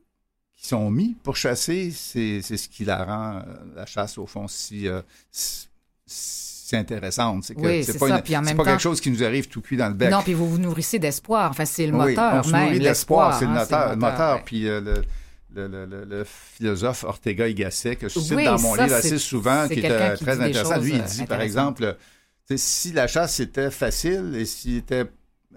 [0.56, 3.42] qui sont mis pour chasser, c'est ce qui la rend, euh,
[3.74, 4.88] la chasse, au fond, si,
[6.06, 7.44] si intéressante.
[7.44, 10.10] C'est oui, c'est pas, pas quelque chose qui nous arrive tout cuit dans le bec.
[10.10, 11.50] Non, puis vous vous nourrissez d'espoir.
[11.50, 12.72] Enfin, c'est le moteur oui, on même.
[12.78, 13.90] l'espoir, c'est le, moteur.
[13.90, 15.02] Le moteur puis le,
[15.56, 20.16] le, philosophe Ortega y Gasset, que je cite dans mon livre assez souvent, qui est
[20.16, 20.80] très intéressant.
[20.80, 21.96] Lui, il dit, par exemple,
[22.54, 25.06] si la chasse était facile et s'il était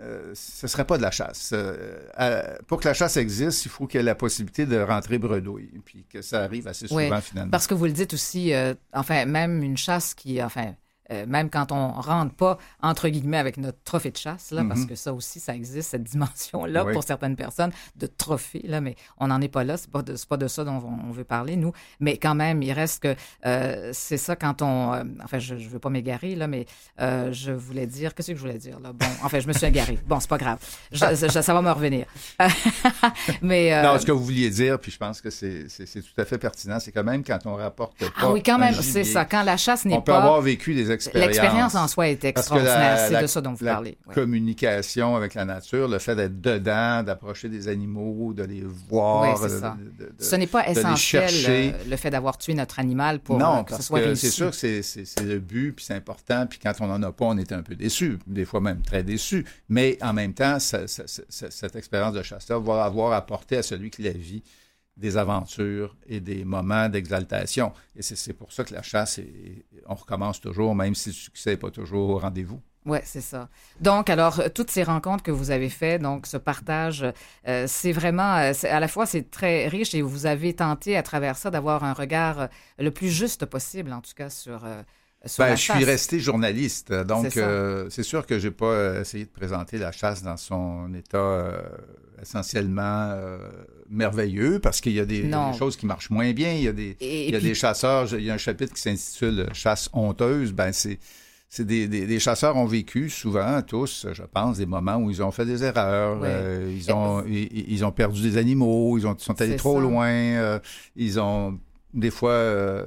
[0.01, 1.51] euh, ce ne serait pas de la chasse.
[1.53, 4.79] Euh, euh, pour que la chasse existe, il faut qu'il y ait la possibilité de
[4.79, 7.51] rentrer bredouille, puis que ça arrive assez souvent Oui, finalement.
[7.51, 10.73] Parce que vous le dites aussi, euh, enfin, même une chasse qui, enfin,
[11.11, 14.81] euh, même quand on rentre pas, entre guillemets, avec notre trophée de chasse, là, parce
[14.81, 14.87] Mhm.
[14.87, 16.93] que ça aussi, ça existe, cette dimension-là, Oui.
[16.93, 20.15] pour certaines personnes, de trophée, là, mais on n'en est pas là, c'est pas, de,
[20.27, 21.71] pas de ça dont on, on veut parler, nous.
[21.99, 24.93] Mais quand même, il reste que euh, c'est ça quand on...
[24.93, 26.65] euh, enfin, je, je veux pas m'égarer, là, mais
[27.01, 28.13] euh, je voulais dire...
[28.13, 28.91] Qu'est-ce que je voulais dire, là?
[28.93, 29.97] Bon, enfin, je me suis égarée.
[30.07, 30.59] Bon, c'est pas grave.
[30.91, 32.05] Je- je- ça va me revenir.
[33.41, 33.73] mais...
[33.73, 36.37] euh, Non, ce que vous vouliez dire, puis je pense que c'est tout à fait
[36.37, 39.25] pertinent, c'est quand même quand on rapporte pas ah oui, quand même, c'est ça.
[39.25, 40.19] Quand la chasse n'est On peut pas...
[40.19, 41.27] avoir vécu des expériences.
[41.27, 42.77] L'expérience en soi est que extraordinaire.
[42.95, 43.97] la- C'est la- de ça dont vous la parlez.
[44.07, 44.13] oui.
[44.13, 49.43] communication avec la nature, le fait d'être dedans, d'approcher des animaux, de les voir, Oui,
[49.43, 49.77] de- ça.
[49.97, 53.39] de- de- Ce n'est pas essentiel euh, le fait d'avoir tué notre animal pour euh,
[53.39, 56.45] non, que ce parce soit que c'est sûr que c'est- le but, puis c'est important,
[56.47, 59.03] puis quand on n'en a pas, on est un peu déçu, des fois même très
[59.03, 59.45] déçu.
[59.69, 63.63] Mais en même temps, ça- ça- ça- cette expérience de chasseur va avoir apporté à
[63.63, 64.43] celui qui la vit
[64.99, 67.71] des aventures et des moments d'exaltation.
[67.95, 69.19] Et c'est pour ça que la chasse,
[69.87, 72.61] on recommence toujours, même si le succès n'est pas toujours au rendez-vous.
[72.85, 73.49] Oui, c'est ça.
[73.81, 77.05] Donc, alors, toutes ces rencontres que vous avez faites, donc ce partage,
[77.47, 81.03] euh, c'est vraiment, euh, à la fois, c'est très riche et vous avez tenté à
[81.03, 84.65] travers ça d'avoir un regard euh, le plus juste possible, en tout cas, sur
[85.37, 87.47] Ben, je suis resté journaliste, donc C'est ça.
[87.47, 91.17] euh, c'est sûr que j'ai pas euh, essayé de présenter la chasse dans son état
[91.17, 91.61] euh,
[92.21, 93.37] essentiellement euh,
[93.89, 95.51] merveilleux, parce qu'il y a des, il y a Non.
[95.51, 96.53] des choses qui marchent moins bien.
[96.53, 98.07] Il y a des, Et, il y a puis- des chasseurs.
[98.13, 100.53] Il y a un chapitre qui s'intitule Chasse honteuse.
[100.53, 100.99] Ben c'est
[101.51, 105.23] c'est des, des, des chasseurs ont vécu souvent, tous, je pense, des moments où ils
[105.23, 109.15] ont fait des erreurs, euh, ils, ont, ils, ils ont perdu des animaux, ils ont,
[109.15, 109.81] ils sont allés trop ça.
[109.81, 110.59] loin, euh,
[110.95, 111.57] ils ont,
[111.95, 112.83] des fois, euh,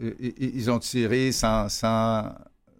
[0.00, 2.32] ils, ils ont tiré sans, sans,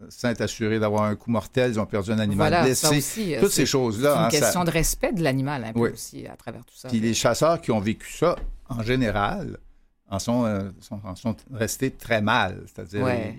[0.09, 2.99] sans être assurés d'avoir un coup mortel, ils ont perdu un animal voilà, ça blessé.
[3.21, 4.11] aussi, euh, Toutes ces choses-là.
[4.13, 5.91] C'est une hein, ça- question de respect de l'animal, un peu Oui.
[5.91, 6.89] aussi, à travers tout ça.
[6.89, 8.37] Puis les chasseurs qui ont vécu ça,
[8.69, 9.59] en général,
[10.09, 12.63] en sont, euh, sont- en sont restés très mal.
[12.67, 13.35] C'est-à-dire, Ouais.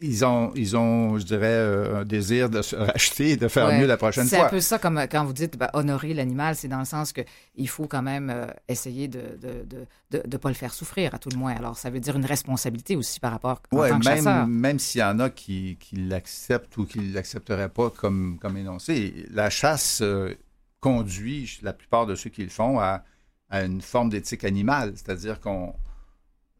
[0.00, 3.66] Ils, ont, ils ont, je dirais, euh, un désir de se racheter et de faire
[3.66, 3.80] Ouais.
[3.80, 4.46] mieux la prochaine C'est fois.
[4.46, 7.22] un peu ça comme quand vous dites ben, honorer l'animal, c'est dans le sens que
[7.56, 11.14] il faut quand même euh, essayer de de, de, de de pas le faire souffrir
[11.14, 11.54] à tout le moins.
[11.56, 14.46] Alors ça veut dire une responsabilité aussi par rapport en Ouais, tant que chasseur.
[14.46, 18.38] même, même s'il y en a qui, qui l'acceptent ou qui ne l'accepteraient pas comme,
[18.40, 20.32] comme énoncé, la chasse euh,
[20.80, 23.02] conduit la plupart de ceux qui le font à,
[23.50, 24.92] à une forme d'éthique animale.
[24.94, 25.74] C'est-à-dire qu'on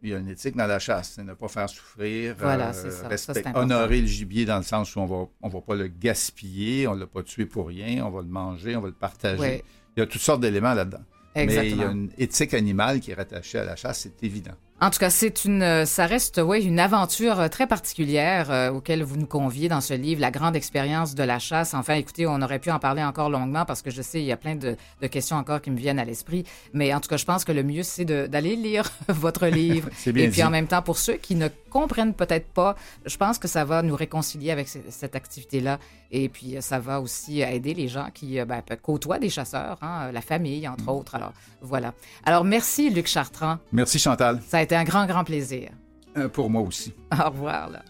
[0.02, 2.90] il y a une éthique dans la chasse, c'est ne pas faire souffrir, Voilà, euh,
[2.90, 3.08] ça.
[3.08, 6.86] Respect- honorer le gibier dans le sens où on va, on va pas le gaspiller,
[6.86, 9.64] on l'a pas tué pour rien, on va le manger, on va le partager.
[9.96, 11.02] Il y a toutes sortes d'éléments là-dedans.
[11.36, 14.54] Mais il y a une éthique animale qui est rattachée à la chasse, c'est évident.
[14.80, 18.70] En tout cas, c'est une, euh, ça reste, oui, une aventure euh, très particulière euh,
[18.70, 21.74] auquel vous nous conviez dans ce livre, la grande expérience de la chasse.
[21.74, 24.30] Enfin, écoutez, on aurait pu en parler encore longuement parce que je sais, il y
[24.30, 26.44] a plein de, de questions encore qui me viennent à l'esprit.
[26.74, 29.88] Mais en tout cas, je pense que le mieux, c'est d'aller lire votre livre.
[29.96, 30.44] C'est bien Et puis dit.
[30.44, 33.82] en même temps, pour ceux qui ne comprennent peut-être pas, je pense que ça va
[33.82, 35.80] nous réconcilier avec ce- cette activité-là.
[36.12, 40.10] Et puis, euh, ça va aussi aider les gens qui ben, côtoient des chasseurs, hein,
[40.12, 40.88] la famille, entre Mm.
[40.88, 41.14] autres.
[41.16, 41.94] Alors, voilà.
[42.24, 43.58] Alors, merci, Luc Chartrand.
[43.72, 45.70] Merci Chantal, Ça a été un grand, grand plaisir.
[46.18, 46.92] Euh, pour moi aussi.
[47.10, 47.70] Au revoir.
[47.70, 47.82] Là.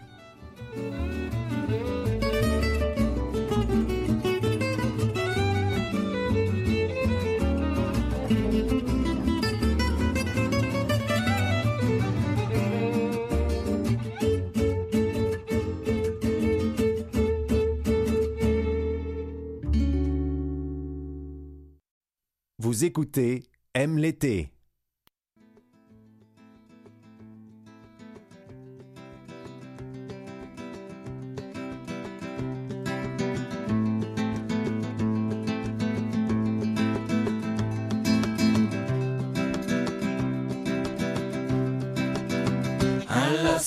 [22.61, 23.43] Vous écoutez
[23.75, 24.53] Aime l'été.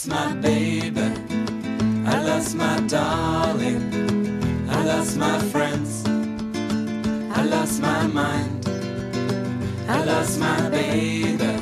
[0.01, 1.13] Lost my baby.
[2.05, 3.81] I lost my darling.
[4.69, 6.03] I lost my friends.
[7.33, 8.67] I lost my mind.
[9.87, 11.53] I lost my baby.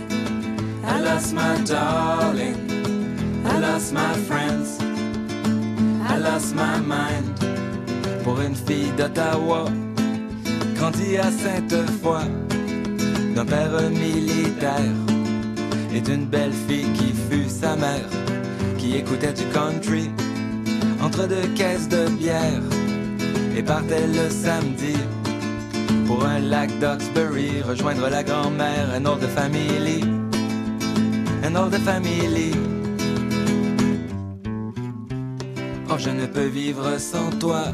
[0.86, 2.58] I lost my darling.
[3.46, 4.80] I lost my friends.
[6.08, 7.40] I lost my mind.
[8.24, 9.66] Pour une fille d'Ottawa,
[10.76, 12.24] grandie à Sainte-Foy,
[13.36, 14.96] d'un père militaire
[15.94, 18.10] et d'une belle fille qui fut sa mère,
[18.80, 20.10] qui écoutait du country
[21.04, 22.64] entre deux caisses de bière
[23.56, 24.96] et partait le samedi
[26.08, 30.04] pour un lac d'Oxbury, rejoindre la grand-mère, un old family,
[31.44, 32.52] un old family.
[35.92, 37.66] Oh, je ne peux vivre sans toi,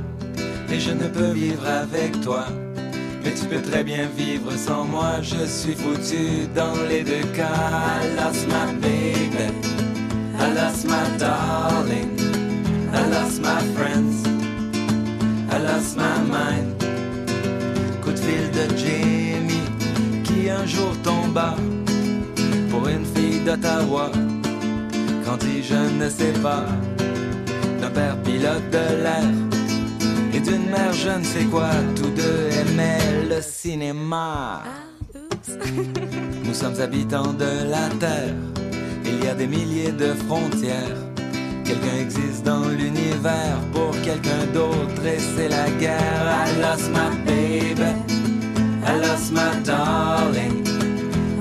[0.72, 2.46] et je ne peux vivre avec toi.
[3.24, 8.02] Mais tu peux très bien vivre sans moi, je suis foutu dans les deux cas.
[8.18, 9.75] I my baby,
[10.46, 12.20] I lost my darling,
[12.94, 14.16] I lost my friends,
[15.50, 16.76] I lost my mind.
[18.02, 19.70] Coup de fil de Jamie
[20.24, 21.56] qui un jour tomba
[22.70, 24.12] pour une fille d'Ottawa.
[25.26, 26.66] Quand dit je ne sais pas,
[27.82, 29.32] d'un père pilote de l'air
[30.32, 34.62] et d'une mère je ne sais quoi, tous deux aimaient le cinéma.
[36.46, 38.36] Nous sommes habitants de la Terre,
[39.06, 40.98] il y a des milliers de frontières.
[41.64, 46.24] Quelqu'un existe dans l'univers pour quelqu'un d'autre et c'est la guerre.
[46.48, 47.92] I lost my baby,
[48.86, 50.64] I lost my darling,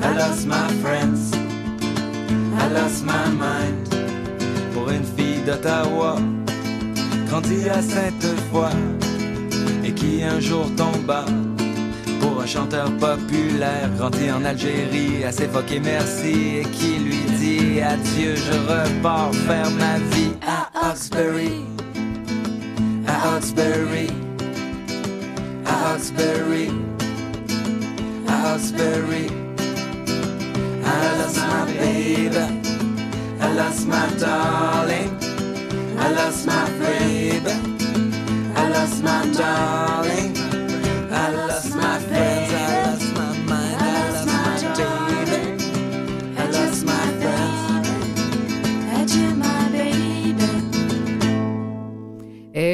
[0.02, 1.32] I lost my friends,
[2.58, 3.88] I lost my mind.
[4.72, 6.16] Pour une fille d'Ottawa,
[7.28, 8.70] grandie à Sainte-Foy
[9.84, 11.24] et qui un jour tomba
[12.20, 17.13] pour un chanteur populaire grandi en Algérie, assez foqué merci et qui lui
[17.74, 21.64] dit adieu, je repars faire ma vie à Hawkesbury,
[23.06, 24.10] à Hawkesbury,
[25.66, 26.70] à Hawkesbury,
[28.28, 29.26] à Hawkesbury.
[30.86, 32.44] I lost my baby,
[33.40, 35.10] I lost my darling,
[35.98, 37.54] I lost my baby,
[38.56, 40.34] I lost my darling.
[41.10, 42.43] I lost my friends,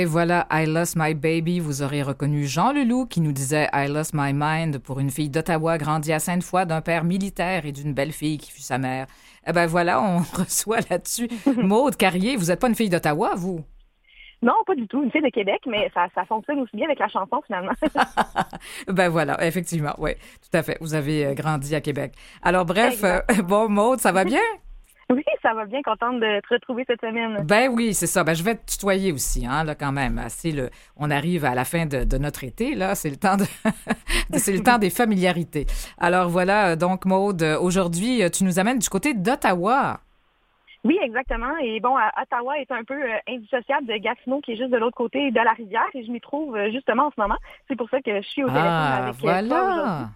[0.01, 1.61] Et voilà, I Lost My Baby.
[1.61, 5.29] Vous aurez reconnu Jean Leloup qui nous disait I Lost My Mind pour une fille
[5.29, 9.09] d'Ottawa grandie à Sainte-Foy d'un père militaire et d'une belle fille qui fut sa mère.
[9.47, 11.29] Eh ben voilà, on reçoit là-dessus
[11.63, 12.37] Maude Carrier.
[12.37, 13.61] Vous n'êtes pas une fille d'Ottawa, vous?
[14.41, 15.03] Non, pas du tout.
[15.03, 17.73] Une fille de Québec, mais ça, ça fonctionne aussi bien avec la chanson, finalement.
[18.89, 20.79] ben voilà, effectivement, oui, tout à fait.
[20.81, 22.15] Vous avez euh, grandi à Québec.
[22.41, 24.41] Alors bref, euh, bon, Maude, ça va bien?
[25.11, 25.83] Oui, ça va bien.
[25.83, 27.45] Contente de te retrouver cette semaine.
[27.45, 28.25] Ben oui, c'est ça.
[28.25, 30.21] Ben je vais te tutoyer aussi, hein, là, quand même.
[30.29, 32.95] C'est le, on arrive à la fin de, de notre été, là.
[32.95, 33.45] C'est le temps de,
[34.39, 35.67] c'est le temps des familiarités.
[35.99, 40.01] Alors voilà, donc Maude, aujourd'hui, tu nous amènes du côté d'Ottawa.
[40.85, 41.57] Oui, exactement.
[41.63, 44.97] Et bon, Ottawa est un peu euh, indissociable de Gatineau, qui est juste de l'autre
[44.97, 47.37] côté de la rivière, et je m'y trouve euh, justement en ce moment.
[47.69, 50.09] C'est pour ça que je suis au téléphone Ah, avec euh, voilà.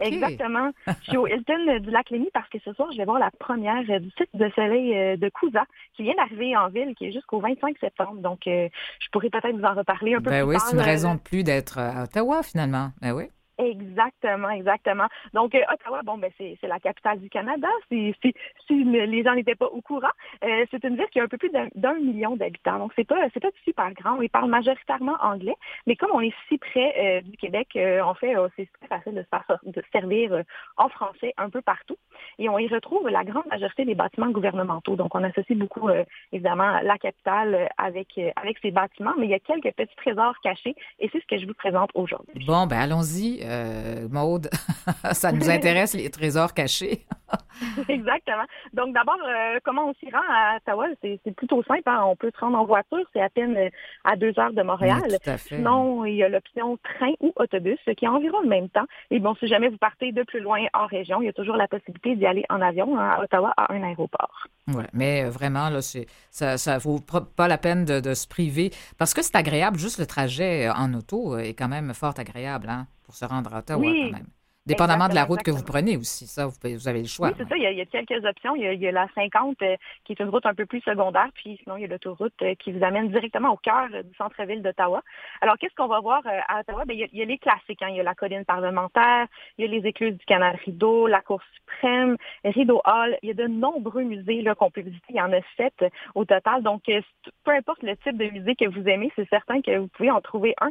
[0.00, 0.70] Exactement.
[0.86, 3.30] Je suis au Hilton du lac Lémy parce que ce soir, je vais voir la
[3.30, 5.64] première euh, du site de soleil euh, de Cousa
[5.96, 8.20] qui vient d'arriver en ville, qui est jusqu'au 25 septembre.
[8.20, 8.68] Donc, euh,
[9.00, 10.66] je pourrais peut-être vous en reparler un peu Ben plus oui, tard.
[10.66, 12.90] c'est une raison de plus d'être à Ottawa, finalement.
[13.00, 13.24] Ben oui.
[13.62, 15.06] Exactement, exactement.
[15.32, 17.68] Donc, euh, Ottawa, bon, ben, c'est la capitale du Canada.
[17.90, 18.34] Si, si,
[18.66, 21.28] si le- les gens n'étaient pas au courant, euh, c'est une ville qui a un
[21.28, 22.78] peu plus d'un million d'habitants.
[22.78, 24.20] Donc, c'est pas, pas super grand.
[24.20, 25.54] Ils parlent majoritairement anglais,
[25.86, 28.88] mais comme on est si près euh, du Québec, euh, en fait, euh, c'est très
[28.88, 30.42] facile de se faire de servir
[30.76, 31.96] en français un peu partout.
[32.38, 34.96] Et on y retrouve la grande majorité des bâtiments gouvernementaux.
[34.96, 35.88] Donc, on associe beaucoup,
[36.32, 40.74] évidemment, la capitale avec, avec ces bâtiments, mais il y a quelques petits trésors cachés,
[40.98, 42.44] et c'est ce que je vous présente aujourd'hui.
[42.46, 44.48] Bon, ben allons-y, euh, Maude.
[45.12, 47.06] ça nous intéresse, les trésors cachés.
[47.88, 48.44] Exactement.
[48.72, 50.86] Donc d'abord, euh, comment on s'y rend à Ottawa?
[51.02, 51.82] C'est plutôt simple.
[51.86, 52.02] hein.
[52.06, 53.04] On peut se rendre en voiture.
[53.12, 53.68] C'est à peine euh,
[54.04, 55.00] à deux heures de Montréal.
[55.04, 55.56] Oui, tout à fait.
[55.56, 58.84] Sinon, il y a l'option train ou autobus, ce qui est environ le même temps.
[59.10, 61.56] Et bon, si jamais vous partez de plus loin en région, il y a toujours
[61.56, 64.46] la possibilité d'y aller en avion hein, à Ottawa à un aéroport.
[64.68, 68.26] Ouais, mais euh, vraiment, là, c'est, ça, ça vaut pas la peine de, de se
[68.26, 69.78] priver parce que c'est agréable.
[69.78, 73.58] Juste le trajet en auto est quand même fort agréable, hein, pour se rendre à
[73.60, 74.26] Ottawa, Oui, quand même.
[74.64, 77.28] Dépendamment de la exactement, route que vous prenez aussi, ça, vous, avez le choix.
[77.28, 77.56] Oui, c'est ça.
[77.56, 78.54] Il y, a, il y a quelques options.
[78.54, 80.66] Il y a, il y a la 50 euh, qui est une route un peu
[80.66, 83.88] plus secondaire, puis sinon il y a l'autoroute euh, qui vous amène directement au cœur
[83.92, 85.02] euh, du centre-ville d'Ottawa.
[85.40, 86.84] Alors, qu'est-ce qu'on va voir à Ottawa?
[86.84, 87.82] Ben, il, y a, il y a les classiques.
[87.82, 87.88] Hein.
[87.90, 89.26] Il y a la colline parlementaire,
[89.58, 93.18] il y a les écluses du canal Rideau, la Cour suprême, Rideau Hall.
[93.22, 95.06] Il y a de nombreux musées qu'on peut visiter.
[95.08, 96.62] Il y en a sept au total.
[96.62, 100.12] Donc, peu importe le type de musée que vous aimez, c'est certain que vous pouvez
[100.12, 100.70] en trouver un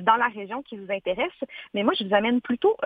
[0.00, 1.30] dans la région qui vous intéresse.
[1.72, 2.76] Mais moi, je vous amène plutôt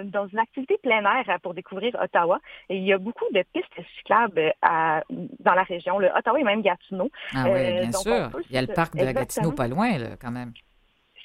[0.00, 2.38] euh, dans une activité plein air euh, pour découvrir Ottawa.
[2.68, 6.40] Et il y a beaucoup de pistes cyclables euh, à- dans la région, le Ottawa
[6.40, 7.10] et même Gatineau.
[7.34, 8.12] Ah oui, bien sûr.
[8.12, 10.52] on peut Il y a le parc de la Gatineau pas loin, là, quand même.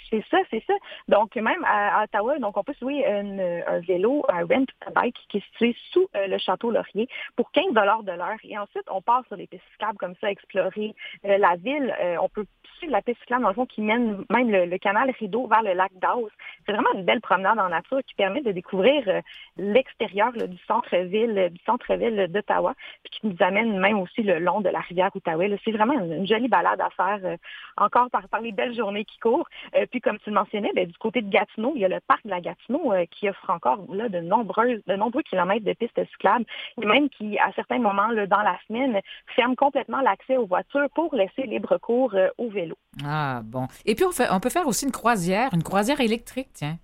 [0.09, 0.73] C'est ça, c'est ça.
[1.07, 4.91] Donc, même à, à Ottawa, donc on peut louer une- un vélo, un rent a
[4.91, 8.37] bike qui est situé sous euh, le château Laurier pour 15 de l'heure.
[8.43, 9.63] Et ensuite, on part sur les pistes
[9.99, 10.93] comme ça, explorer
[11.25, 11.93] euh, la ville.
[12.01, 12.45] Euh, on peut
[12.77, 15.73] suivre la piste dans le fond, qui mène même le, le canal Rideau vers le
[15.73, 16.29] lac d'Aus.
[16.65, 19.21] C'est vraiment une belle promenade en nature qui permet de découvrir euh,
[19.57, 24.69] l'extérieur du centre-ville, du centre-ville d'Ottawa, puis qui nous amène même aussi le long de
[24.69, 25.57] la rivière Outaouais.
[25.63, 27.37] C'est vraiment une, jolie balade à faire, euh,
[27.77, 29.47] encore par, par les belles journées qui courent.
[29.95, 32.25] Puis, comme tu le mentionnais, ben, du côté de Gatineau, il y a le parc
[32.25, 36.01] de la Gatineau euh, qui offre encore là, de, nombreuses, de nombreux kilomètres de pistes
[36.11, 36.43] cyclables
[36.81, 38.99] et même qui, à certains moments là, dans la semaine,
[39.37, 42.77] ferme complètement l'accès aux voitures pour laisser libre cours euh, aux vélos.
[43.05, 43.67] Ah, bon.
[43.85, 46.77] Et puis, on, fait, on peut faire aussi une croisière, une croisière électrique, tiens.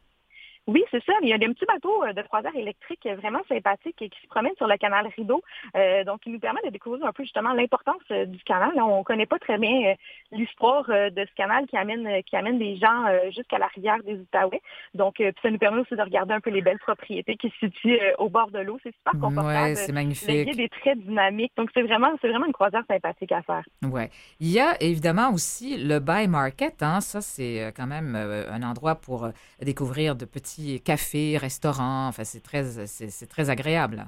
[0.72, 1.12] Oui, c'est ça.
[1.22, 4.56] Il y a des petits bateaux euh, de croisière électrique vraiment sympathiques qui se promènent
[4.56, 5.44] sur le canal Rideau.
[5.76, 8.72] Euh, donc, il nous permet de découvrir un peu justement l'importance euh, du canal.
[8.78, 9.96] On ne connaît pas très bien
[10.32, 13.06] l'histoire de ce canal qui amène qui amène des gens
[13.36, 14.62] jusqu'à la rivière des Outaouais.
[14.94, 18.00] Donc, ça nous permet aussi de regarder un peu les belles propriétés qui se situent
[18.18, 18.80] au bord de l'eau.
[18.84, 19.72] C'est super confortable.
[19.72, 20.30] Oui, c'est magnifique.
[20.30, 21.52] Le guide est très dynamique.
[21.58, 23.64] Donc, c'est vraiment, c'est vraiment une croisière sympathique à faire.
[23.84, 24.04] Oui.
[24.40, 26.82] Il y a évidemment aussi le Buy Market.
[26.82, 27.02] Hein.
[27.02, 29.30] Ça, c'est quand même un endroit pour
[29.62, 32.08] découvrir de petits cafés, restaurants.
[32.08, 34.06] Enfin, c'est très, c'est très agréable.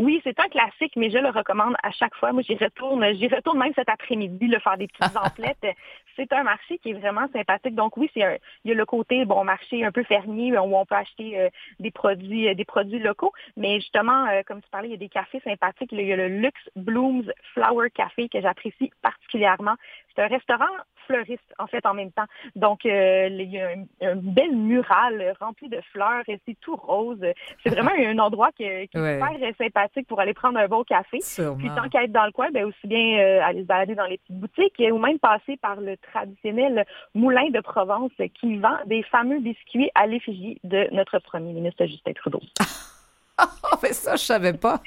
[0.00, 2.32] Oui, c'est un classique, mais je le recommande à chaque fois.
[2.32, 5.66] Moi, j'y retourne, j'y retourne même cet après-midi, le faire des petites emplettes.
[6.14, 7.74] c'est un marché qui est vraiment sympathique.
[7.74, 8.20] Donc oui, c'est
[8.64, 11.48] il y a le côté bon marché un peu fermier où on peut acheter euh,
[11.80, 13.32] des produits, euh, des produits locaux.
[13.56, 15.90] Mais justement, euh, comme tu parlais, il y a des cafés sympathiques.
[15.90, 19.74] Il y a le Lux Blooms Flower Café que j'apprécie particulièrement.
[20.14, 20.76] C'est un restaurant
[21.08, 22.26] fleuriste, en fait, en même temps.
[22.54, 23.86] Donc, euh, il y a une,
[24.20, 27.24] belle murale remplie de fleurs et c'est tout rose.
[27.62, 31.18] C'est vraiment un endroit qui, est super sympathique pour aller prendre un bon café.
[31.18, 34.06] Puis, tant qu'à être dans le coin, ben, aussi bien euh, aller se balader dans
[34.06, 36.84] les petites boutiques ou même passer par le traditionnel
[37.14, 42.12] moulin de Provence qui vend des fameux biscuits à l'effigie de notre premier ministre Justin
[42.12, 42.40] Trudeau.
[43.82, 44.80] mais ça, je savais pas.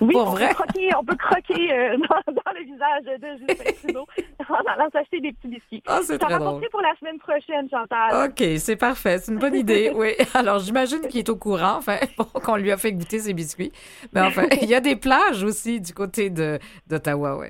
[0.00, 0.48] Oui, Pour on, vrai?
[0.48, 4.06] Peut croquer, on peut croquer euh, dans, dans, le visage de Justin Trudeau
[4.48, 5.82] en allant s'acheter des petits biscuits.
[5.86, 6.62] Ah, c'est très drôle.
[6.70, 8.28] pour la semaine prochaine, Chantal.
[8.28, 9.18] OK, c'est parfait.
[9.18, 10.12] C'est une bonne idée, oui.
[10.34, 11.98] Alors, j'imagine qu'il est au courant, enfin,
[12.44, 13.72] qu'on lui a fait goûter ses biscuits.
[14.12, 17.48] Mais enfin, il y a des plages aussi du côté d'Ottawa, oui.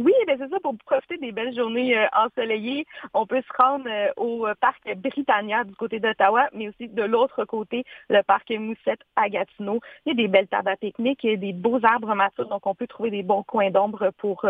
[0.00, 3.86] Oui, ben c'est ça, pour profiter des belles journées euh, ensoleillées, on peut se rendre
[3.88, 8.48] euh, au euh, parc Britannia du côté d'Ottawa, mais aussi de l'autre côté, le parc
[8.52, 9.80] Moussette à Gatineau.
[10.06, 12.86] Il y a des belles tables à pique-nique, des beaux arbres matures, donc on peut
[12.86, 14.46] trouver des bons coins d'ombre pour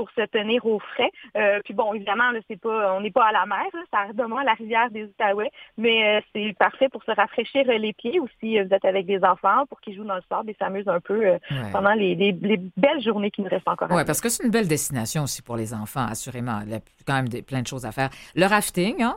[0.00, 1.10] pour se tenir au frais.
[1.36, 4.12] Euh, puis bon, évidemment, là, c'est pas, on n'est pas à la mer, là, ça
[4.14, 8.18] demande la rivière des Outaouais, mais euh, c'est parfait pour se rafraîchir euh, les pieds
[8.18, 8.58] aussi.
[8.58, 11.22] Vous êtes avec des enfants pour qu'ils jouent dans le sable et s'amusent un peu
[11.26, 11.70] euh, Ouais.
[11.72, 13.92] pendant les, les- les belles journées qui nous restent encore.
[13.92, 16.60] à Oui, parce que c'est une belle destination aussi pour les enfants, assurément.
[16.64, 18.08] Il y a quand même des- plein de choses à faire.
[18.34, 19.16] Le rafting, hein?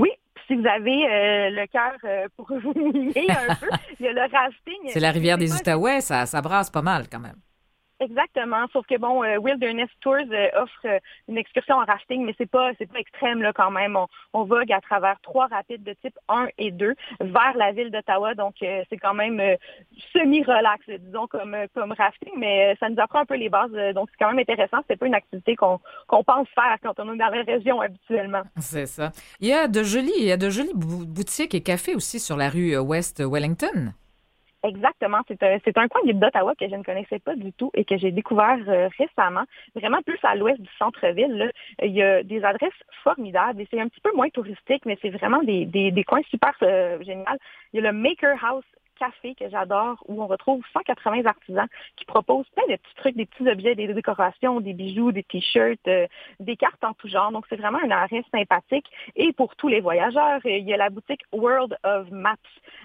[0.00, 0.10] Oui,
[0.48, 3.68] si vous avez euh, le cœur euh, pour vous mouiller un peu,
[4.00, 4.80] il y a le rafting.
[4.88, 7.36] C'est la rivière des Outaouais, ça, ça brasse pas mal quand même.
[7.98, 12.34] Exactement, sauf que bon, euh, Wilderness Tours euh, offre euh, une excursion en rafting, mais
[12.36, 13.96] c'est pas c'est pas extrême là quand même.
[14.34, 18.34] On, vogue à travers trois rapides de type 1 et 2 vers la ville d'Ottawa,
[18.34, 19.40] donc c'est quand même
[20.12, 24.18] semi-relax, disons comme comme rafting, mais ça nous apprend un peu les bases, donc c'est
[24.24, 24.78] quand même intéressant.
[24.88, 28.42] C'est pas une activité qu'on qu'on pense faire quand on est dans la région habituellement.
[28.58, 29.10] C'est ça.
[29.40, 32.20] Il y a de jolies, il y a de jolies bou- boutiques et cafés aussi
[32.20, 33.94] sur la rue West Wellington.
[34.64, 35.20] Exactement.
[35.28, 38.10] C'est un, un coin d'Ottawa que je ne connaissais pas du tout et que j'ai
[38.10, 39.44] découvert euh, récemment.
[39.74, 41.52] Vraiment plus à l'ouest du centre-ville.
[41.82, 42.72] Il y a des adresses
[43.04, 46.22] formidables et c'est un petit peu moins touristique, mais c'est vraiment des, des, des coins
[46.30, 47.24] super euh, géniaux.
[47.72, 48.64] Il y a le Maker House
[48.98, 51.66] café que j'adore où on retrouve 180 artisans
[51.96, 55.86] qui proposent plein de petits trucs, des petits objets, des décorations, des bijoux, des t-shirts,
[55.88, 56.06] euh,
[56.40, 57.32] des cartes en tout genre.
[57.32, 58.86] Donc c'est vraiment un arrêt sympathique.
[59.14, 62.36] Et pour tous les voyageurs, euh, il y a la boutique World of Maps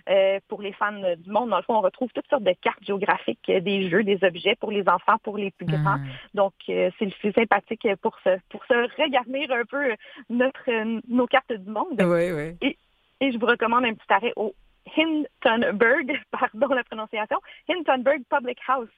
[0.09, 1.49] euh, pour les fans du monde.
[1.49, 4.71] Dans le fond, on retrouve toutes sortes de cartes géographiques, des jeux, des objets pour
[4.71, 5.97] les enfants, pour les plus grands.
[5.97, 6.09] Mm.
[6.35, 6.91] Donc c'est
[7.21, 9.95] c'est sympathique pour se pour se regarnir un peu
[10.29, 10.69] notre
[11.07, 11.99] nos cartes du monde.
[11.99, 12.77] Oui, oui.
[13.21, 14.55] Et je vous recommande un petit arrêt au
[14.97, 17.37] Hintonburg, pardon la prononciation,
[17.69, 18.89] Hintonburg Public House,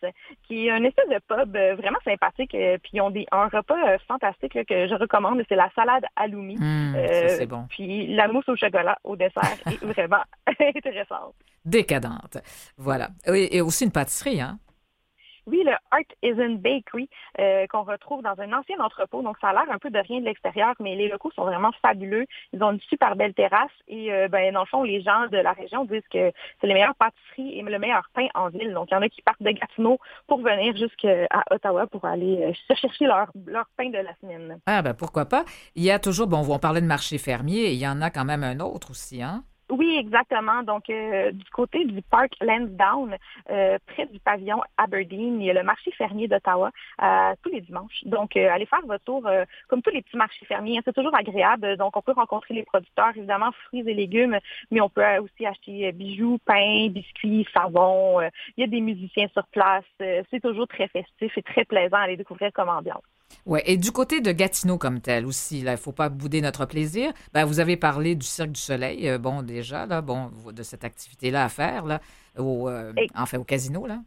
[0.48, 2.54] qui est un espèce de pub euh, vraiment sympathique.
[2.56, 5.70] euh, puis ils ont des, un repas euh, fantastique là, que je recommande, c'est la
[5.76, 6.06] salade.
[6.28, 7.66] Mm, Euh, ça, c'est bon.
[7.70, 10.24] Puis la mousse au chocolat au dessert est vraiment
[10.60, 11.36] intéressante.
[11.66, 12.38] Décadente.
[12.78, 13.10] Voilà.
[13.28, 14.60] Et aussi une pâtisserie, hein?
[15.46, 19.22] Oui, le Art Isn't Bakery euh, qu'on retrouve dans un ancien entrepôt.
[19.22, 21.72] Donc, ça a l'air un peu de rien de l'extérieur, mais les locaux sont vraiment
[21.82, 22.26] fabuleux.
[22.54, 25.38] Ils ont une super belle terrasse et, euh, ben, dans le fond, les gens de
[25.38, 28.74] la région disent que c'est les meilleures pâtisseries et le meilleur pain en ville.
[28.74, 32.42] Donc, il y en a qui partent de Gatineau pour venir jusqu'à Ottawa pour aller
[32.44, 34.60] euh, chercher leur, leur pain de la semaine.
[34.66, 35.44] Ah, ben pourquoi pas?
[35.76, 38.26] Il y a toujours, bon, on parlait de marché fermier, il y en a quand
[38.26, 39.44] même un autre aussi, hein?
[39.76, 40.62] Oui, exactement.
[40.62, 43.18] Donc, euh, du côté du parc Lansdowne,
[43.50, 46.70] euh, près du pavillon Aberdeen, il y a le marché fermier d'Ottawa
[47.02, 48.04] euh, tous les dimanches.
[48.06, 50.78] Donc, euh, allez faire votre tour euh, comme tous les petits marchés fermiers.
[50.78, 50.82] hein.
[50.86, 51.76] C'est toujours agréable.
[51.78, 54.38] Donc, on peut rencontrer les producteurs, évidemment, fruits et légumes,
[54.70, 58.22] mais on peut euh, aussi acheter bijoux, pain, biscuits, savon.
[58.56, 59.86] Il y a des musiciens sur place.
[59.98, 63.13] C'est toujours très festif et très plaisant à aller découvrir comme ambiance.
[63.46, 67.12] Ouais, et du côté de Gatineau comme tel aussi, il faut pas bouder notre plaisir.
[67.34, 70.84] Ben, vous avez parlé du Cirque du Soleil, euh, bon, déjà, là, bon, de cette
[70.84, 72.00] activité-là à faire, là,
[72.38, 74.00] au, euh, Et- enfin, au casino, là.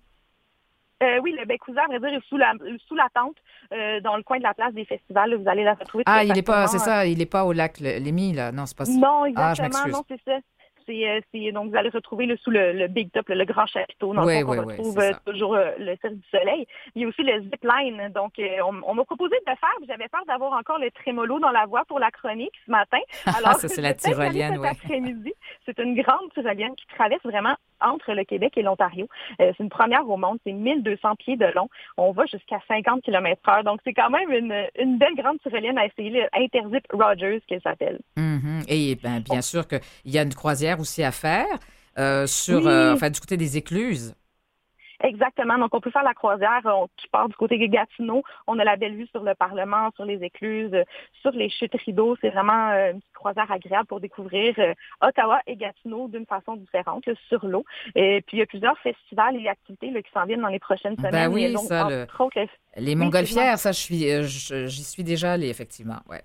[1.02, 2.54] Euh, oui, le bec cousin, à vrai dire, est sous la,
[2.88, 3.36] sous la tente,
[3.72, 5.28] euh, dans le coin de la place des festivals.
[5.28, 6.04] là, vous allez la retrouver.
[6.06, 8.50] Ah, il est pas, c'est ça, il est pas au lac Lémy, là.
[8.50, 8.92] Non, c'est pas ça.
[8.92, 9.88] Non, Ah, exactement.
[9.92, 10.38] non, c'est ça.
[10.86, 13.44] C'est, euh, c'est- donc, vous allez retrouver le, sous le, le Big Top, le, le
[13.44, 16.66] grand chapiteau, dans ouais, qu'on ouais, retrouve euh, toujours euh, le Cirque du Soleil.
[16.94, 18.10] Il y a aussi le zipline.
[18.14, 20.90] Donc, euh, on, on m'a proposé de le faire, mais j'avais peur d'avoir encore le
[20.90, 22.98] trémolo dans la voix pour la chronique ce matin.
[23.26, 25.32] Alors, ça, c'est la tyrolienne, après-midi.
[25.64, 29.06] C'est une grande tyrolienne qui traverse vraiment entre le Québec et l'Ontario.
[29.40, 30.38] Euh, c'est une première au monde.
[30.46, 31.68] C'est 1200 pieds de long.
[31.96, 33.64] On va jusqu'à 50 km heure.
[33.64, 36.26] Donc, c'est quand même une, une belle grande tyrolienne à essayer.
[36.34, 37.98] Interzip Rogers, qu'elle s'appelle.
[38.16, 38.62] Mhm.
[38.68, 41.46] Et ben, bien sûr qu'il y a une croisière aussi à faire
[41.98, 42.68] euh, sur, Oui.
[42.68, 44.14] euh, enfin, du côté des écluses.
[45.02, 45.58] Exactement.
[45.58, 48.22] Donc, on peut faire la croisière on- qui part du côté de Gatineau.
[48.46, 50.84] On a la belle vue sur le Parlement, sur les écluses, euh,
[51.22, 52.16] sur les chutes rideaux.
[52.20, 56.56] C'est vraiment euh, une petite croisière agréable pour découvrir euh, Ottawa et Gatineau d'une façon
[56.56, 57.64] différente là, sur l'eau.
[57.94, 60.58] Et puis, il y a plusieurs festivals et activités là, qui s'en viennent dans les
[60.58, 61.32] prochaines Ben semaines.
[61.32, 62.06] oui, y a donc, ça, le-
[62.76, 65.98] Les Oui, montgolfières, ça, je suis, euh, j'y suis déjà allée, effectivement.
[66.08, 66.22] Ouais.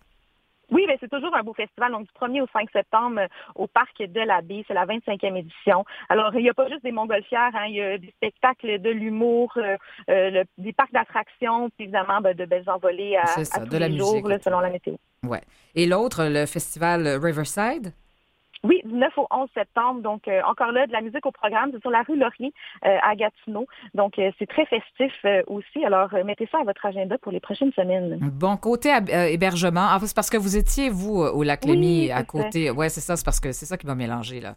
[0.71, 1.91] Oui, mais c'est toujours un beau festival.
[1.91, 4.63] Donc, du 1er au 5 septembre euh, au parc de la baie.
[4.67, 5.83] C'est la 25e édition.
[6.09, 7.51] Alors, il n'y a pas juste des montgolfières.
[7.53, 9.75] Hein, il y a des spectacles de l'humour, euh,
[10.09, 13.65] euh, le- des parcs d'attractions, puis évidemment ben, de belles envolées à, C'est ça, à
[13.65, 14.95] tous de la les musique jours, là, selon la météo.
[15.27, 15.41] Ouais.
[15.75, 17.93] Et l'autre, le festival Riverside?
[18.63, 20.01] Oui, du 9 au 11 septembre.
[20.01, 21.71] Donc, euh, encore là, de la musique au programme.
[21.73, 22.53] C'est sur la rue Laurier
[22.85, 23.65] euh, à Gatineau.
[23.95, 25.13] Donc, euh, c'est très festif
[25.47, 25.83] aussi.
[25.83, 28.19] Alors, mettez ça à votre agenda pour les prochaines semaines.
[28.21, 32.23] Bon, côté hébergement, ah, c'est parce que vous étiez, vous, au lac Oui, Lémy, à
[32.23, 32.69] côté.
[32.69, 34.55] Ouais, c'est ça, c'est parce que c'est ça qui m'a mélangé, là.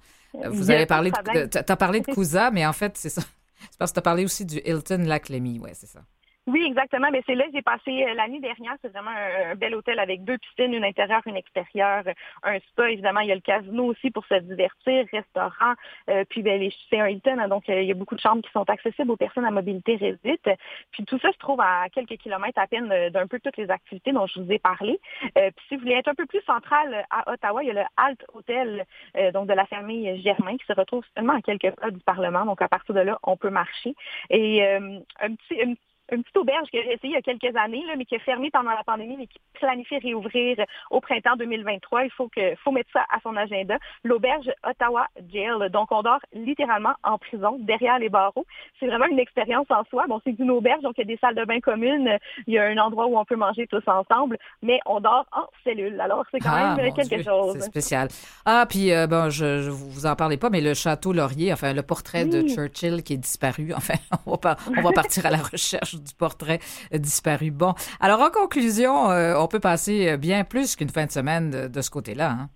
[0.50, 1.22] Vous avez parlé de de.
[1.22, 1.48] problème.
[1.48, 3.22] Tu as parlé de Cousa, mais en fait, c'est ça.
[3.70, 5.58] C'est parce que tu as parlé aussi du Hilton Lac Lémy.
[5.58, 6.00] Ouais, c'est ça.
[6.46, 7.10] Oui, exactement.
[7.10, 8.74] Mais c'est là que j'ai passé euh, l'année dernière.
[8.82, 12.90] C'est vraiment un, bel hôtel avec deux piscines, une intérieure, une extérieure, euh, un spa.
[12.90, 15.74] Évidemment, il y a le casino aussi pour se divertir, restaurant.
[16.10, 18.42] Euh, puis ben, c'est un Hilton, hein, donc euh, il y a beaucoup de chambres
[18.42, 20.48] qui sont accessibles aux personnes à mobilité réduite.
[20.90, 24.12] Puis tout ça se trouve à quelques kilomètres à peine d'un peu toutes les activités
[24.12, 25.00] dont je vous ai parlé.
[25.38, 27.74] Euh, puis si vous voulez être un peu plus central à Ottawa, il y a
[27.74, 28.84] le Alt Hotel
[29.16, 32.44] euh, donc de la famille Germain qui se retrouve seulement à quelques pas du Parlement.
[32.44, 33.94] Donc à partir de là, on peut marcher.
[34.30, 35.76] Et un petit,
[36.12, 38.18] une petite auberge que j'ai essayé il y a quelques années, là, mais qui a
[38.18, 40.58] fermé pendant la pandémie, mais qui planifie réouvrir
[40.90, 42.04] au printemps 2023.
[42.04, 43.78] Il faut que faut mettre ça à son agenda.
[44.02, 45.70] L'auberge Ottawa Jail.
[45.70, 48.44] Donc, on dort littéralement en prison, derrière les barreaux.
[48.78, 50.04] C'est vraiment une expérience en soi.
[50.08, 52.18] Bon, c'est une auberge, donc il y a des salles de bain communes.
[52.46, 55.46] Il y a un endroit où on peut manger tous ensemble, mais on dort en
[55.64, 56.00] cellule.
[56.00, 57.54] Alors, c'est quand Ah, même mon quelque Dieu, chose.
[57.54, 58.08] C'est spécial.
[58.44, 61.72] Ah, puis, euh, bon, je, je vous en parlez pas, mais le château Laurier, enfin,
[61.72, 62.46] le portrait de.
[62.48, 63.72] Churchill qui est disparu.
[63.76, 63.94] Enfin,
[64.26, 66.60] on va, pas- on va partir à la recherche du portrait
[66.92, 67.50] euh, disparu.
[67.50, 67.74] Bon.
[68.00, 71.66] Alors, en conclusion, euh, on peut passer euh, bien plus qu'une fin de semaine de,
[71.68, 72.30] de ce côté-là.
[72.30, 72.48] Hein?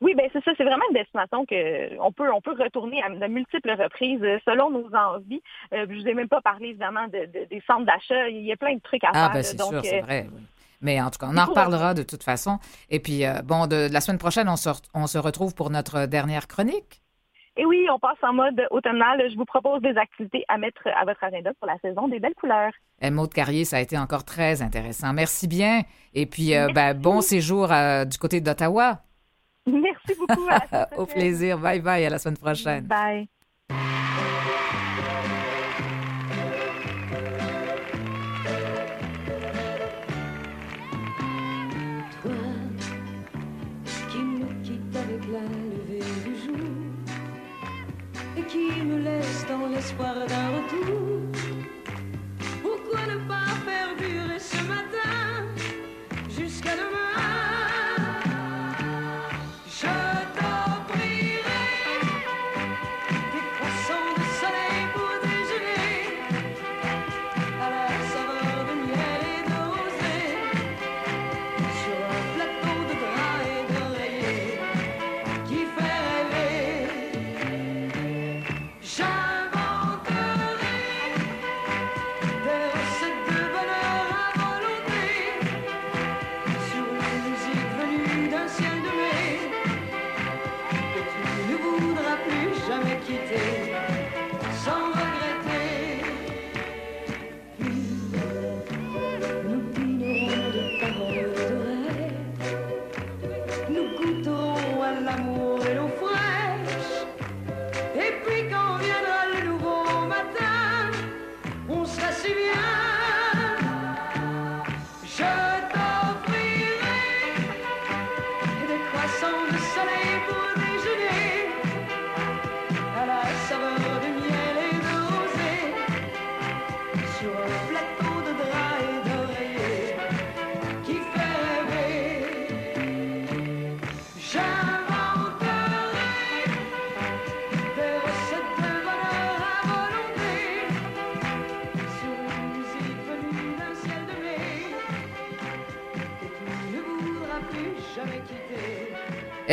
[0.00, 0.50] Oui, ben c'est ça.
[0.56, 4.38] C'est vraiment une destination que on peut on peut retourner à de multiples reprises euh,
[4.44, 5.40] selon nos envies.
[5.72, 8.28] Euh, je vous ai même pas parlé évidemment de, de- des centres d'achat.
[8.28, 9.28] Il y a plein de trucs à Ah, faire.
[9.30, 9.42] ben là.
[9.44, 10.28] c'est sûr, c'est euh, vrai.
[10.34, 10.40] oui.
[10.80, 12.58] Mais en tout cas, on en reparlera de toute façon.
[12.90, 15.70] Et puis, euh, bon, de, de la semaine prochaine, on se, on se retrouve pour
[15.70, 17.01] notre dernière chronique.
[17.56, 19.22] Et oui, on passe en mode automnal.
[19.30, 22.34] Je vous propose des activités à mettre à votre agenda pour la saison des belles
[22.34, 22.72] couleurs.
[23.02, 25.12] Eh, Maud Carrier, ça a été encore très intéressant.
[25.12, 25.82] Merci bien.
[26.14, 29.02] Et puis, euh, ben, bon séjour euh, du côté d'Ottawa.
[29.66, 30.46] Merci beaucoup.
[30.48, 31.58] À Au plaisir.
[31.58, 32.04] Bye bye.
[32.04, 32.86] À la semaine prochaine.
[32.86, 33.28] Bye.
[48.98, 51.20] Laisse dans l'espoir d'un retour.
[52.62, 55.46] Pourquoi ne pas faire durer ce matin
[56.28, 57.01] jusqu'à demain?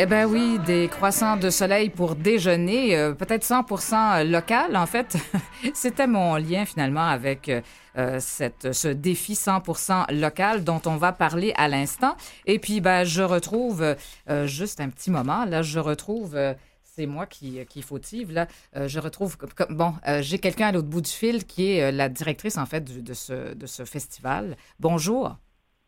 [0.02, 4.74] Eh ben oui, des croissants de soleil pour déjeuner, euh, peut-être 100% local.
[4.74, 5.18] En fait,
[5.74, 7.50] c'était mon lien finalement avec
[7.98, 12.16] euh, cette, ce défi 100% local dont on va parler à l'instant.
[12.46, 13.94] Et puis, ben, je retrouve
[14.30, 15.44] euh, juste un petit moment.
[15.44, 16.34] Là, je retrouve.
[16.34, 18.46] euh, c'est moi qui, qui fautive, là.
[18.76, 19.36] Euh, je retrouve...
[19.36, 22.56] comme- bon, euh, j'ai quelqu'un à l'autre bout du fil qui est euh, la directrice,
[22.56, 24.56] en fait, de, ce, de ce festival.
[24.80, 25.36] Bonjour.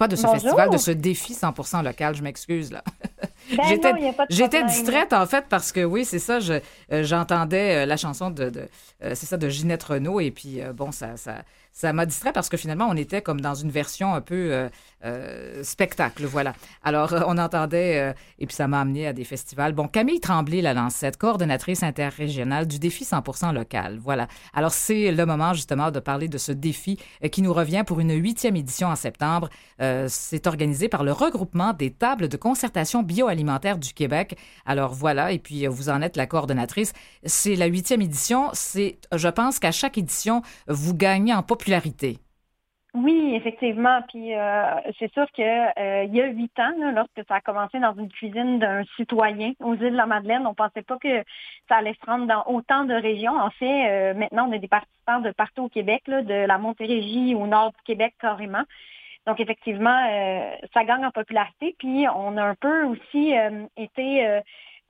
[0.02, 0.40] Pas de ce Bonjour.
[0.40, 2.82] festival, de ce défi 100% local, je m'excuse, là.
[3.56, 3.62] Ben
[4.30, 6.54] J'étais- distraite en fait parce que oui, c'est ça, je,
[6.92, 8.68] euh, j'entendais euh, la chanson de, de
[9.04, 11.36] euh, c'est ça de Ginette Renault et puis bon ça ça
[11.72, 14.68] ça m'a distrait parce que finalement on était comme dans une version un peu euh,
[15.04, 16.54] euh, spectacle, voilà.
[16.84, 19.72] Alors euh, on entendait euh, et puis ça m'a amené à des festivals.
[19.72, 24.28] Bon, Camille Tremblay la Lancette, coordonnatrice interrégionale du défi 100% local, voilà.
[24.52, 26.98] Alors c'est le moment justement de parler de ce défi
[27.30, 29.48] qui nous revient pour une huitième édition en septembre.
[30.08, 34.38] C'est organisé par le regroupement des tables de concertation bioalimentaire du Québec.
[34.64, 36.92] Alors voilà, et puis vous en êtes la coordonnatrice.
[37.24, 38.50] C'est la huitième édition.
[38.52, 41.61] C'est, je pense qu'à chaque édition, vous gagnez en popularité.
[42.94, 44.02] Oui, effectivement.
[44.08, 47.94] Puis euh, c'est sûr que euh, y a huit ans, lorsque ça a commencé dans
[47.94, 51.24] une cuisine d'un citoyen aux îles de la Madeleine, on pensait pas que
[51.68, 53.34] ça allait se rendre dans autant de régions.
[53.34, 57.34] En fait, euh, maintenant, on a des participants de partout au Québec, de la Montérégie
[57.34, 58.64] au nord du Québec carrément.
[59.26, 60.02] Donc effectivement,
[60.74, 61.76] ça gagne en popularité.
[61.78, 63.32] Puis on a un peu aussi
[63.76, 64.42] été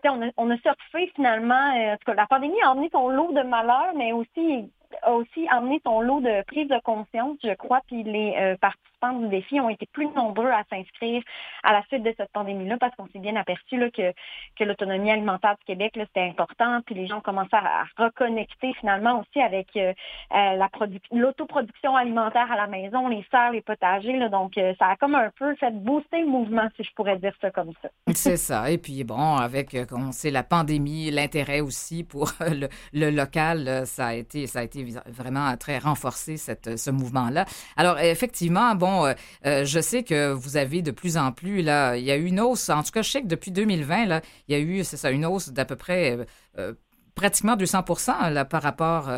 [0.04, 4.70] on a, on surfé finalement, la pandémie a emmené son lot de malheurs, mais aussi
[5.03, 8.57] a aussi amené son lot de prise de conscience, je crois, puis les euh,
[9.03, 11.22] participants du ont été plus nombreux à s'inscrire
[11.62, 15.64] à la suite de cette pandémie-là parce qu'on s'est bien aperçu que, l'autonomie alimentaire du
[15.64, 19.92] Québec, c'était important, puis les gens commençaient à, à reconnecter finalement aussi avec euh,
[20.32, 24.86] euh, la produ- l'autoproduction alimentaire à la maison, les serres, les potagers, donc euh, ça
[24.86, 27.88] a comme un peu fait booster le mouvement, si je pourrais dire ça comme ça.
[28.14, 28.70] C'est ça.
[28.70, 34.14] Et puis bon, avec, on sait, la pandémie, l'intérêt aussi pour le, local, ça a
[34.14, 37.44] été, ça a été vraiment très renforcé ce mouvement-là.
[37.76, 39.14] Alors effectivement, bon, euh,
[39.47, 42.24] euh, je sais que vous avez de plus en plus là, il y a eu
[42.26, 42.68] une hausse.
[42.70, 45.11] En tout cas, je sais que depuis 2020 là, il y a eu, c'est ça,
[45.11, 46.18] une hausse d'à peu près.
[46.59, 46.74] euh,
[47.14, 47.84] pratiquement 200
[48.30, 49.11] là, par rapport,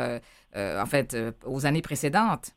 [0.57, 1.17] en fait,
[1.47, 2.51] aux années précédentes.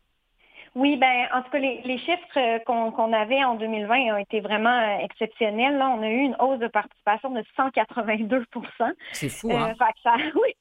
[0.78, 4.42] Oui, ben en tout cas, les, les chiffres euh, qu'on avait en 2020 ont été
[4.42, 5.76] vraiment euh, exceptionnels.
[5.78, 8.46] Là, on a eu une hausse de participation de 182%
[9.12, 9.74] C'est fou, Euh, hein?
[9.76, 10.54] fait que ça, oui,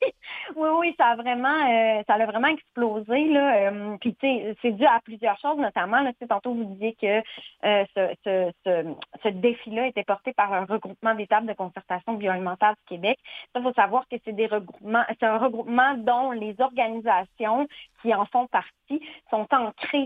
[0.57, 3.57] oui, oui, ça a vraiment, euh, ça a vraiment explosé là.
[3.71, 6.12] Euh, puis tu sais, c'est dû à plusieurs choses, notamment là.
[6.27, 7.23] Tantôt vous disiez que
[7.62, 12.71] ce, ce, ce, ce défi-là était porté par un regroupement des tables de concertation bioalimentaire
[12.73, 13.19] du Québec.
[13.55, 17.69] Ça, faut savoir que c'est des regroupements, c'est un regroupement dont les organisations
[18.03, 19.01] qui en font partie
[19.31, 20.06] sont ancrées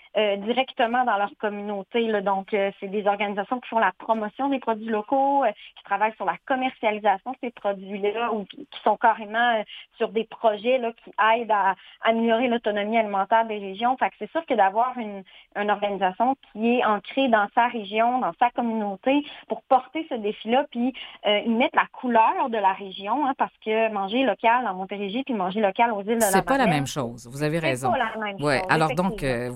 [0.17, 2.07] euh, directement dans leur communauté.
[2.07, 2.21] là.
[2.21, 6.15] Donc, euh, c'est des organisations qui font la promotion des produits locaux, euh, qui travaillent
[6.15, 9.63] sur la commercialisation de ces produits-là ou qui, qui sont carrément euh,
[9.97, 13.95] sur des projets là, qui aident à améliorer l'autonomie alimentaire des régions.
[13.97, 15.23] Fait que c'est sûr que d'avoir une,
[15.55, 20.65] une organisation qui est ancrée dans sa région, dans sa communauté, pour porter ce défi-là,
[20.71, 20.93] puis
[21.27, 25.23] euh, y mettre la couleur de la région, hein, parce que manger local en Montérégie
[25.23, 27.27] puis manger local aux îles de la C'est pas la même chose.
[27.31, 27.91] Vous avez c'est raison.
[27.91, 28.59] pas la même Ouais.
[28.59, 29.55] chose, Alors donc, effectivement.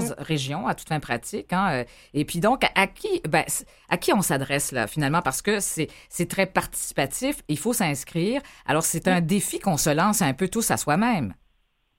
[0.00, 1.52] 14 régions à toute fin pratique.
[1.52, 1.84] Hein, euh,
[2.14, 3.44] et puis donc, à, qui, ben,
[3.88, 5.22] à qui on s'adresse là finalement?
[5.22, 7.42] Parce que c'est très participatif.
[7.48, 8.40] Il faut s'inscrire.
[8.66, 11.34] Alors c'est un défi qu'on se lance un peu tous à soi-même.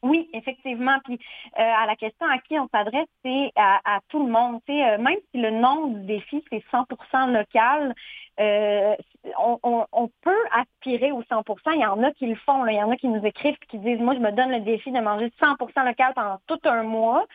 [0.04, 0.98] Oui, effectivement.
[1.06, 4.60] Puis euh, à la question à qui on s'adresse, c'est à, à tout le monde.
[4.70, 7.94] Euh, même si le nom du défi c'est 100% local,
[8.40, 8.96] euh,
[9.40, 11.44] on, on, peut aspirer au 100%.
[11.76, 12.64] Il y en a qui le font.
[12.64, 12.72] Là.
[12.72, 14.92] Il y en a qui nous écrivent qui disent moi je me donne le défi
[14.92, 17.26] de manger 100% local pendant tout un mois.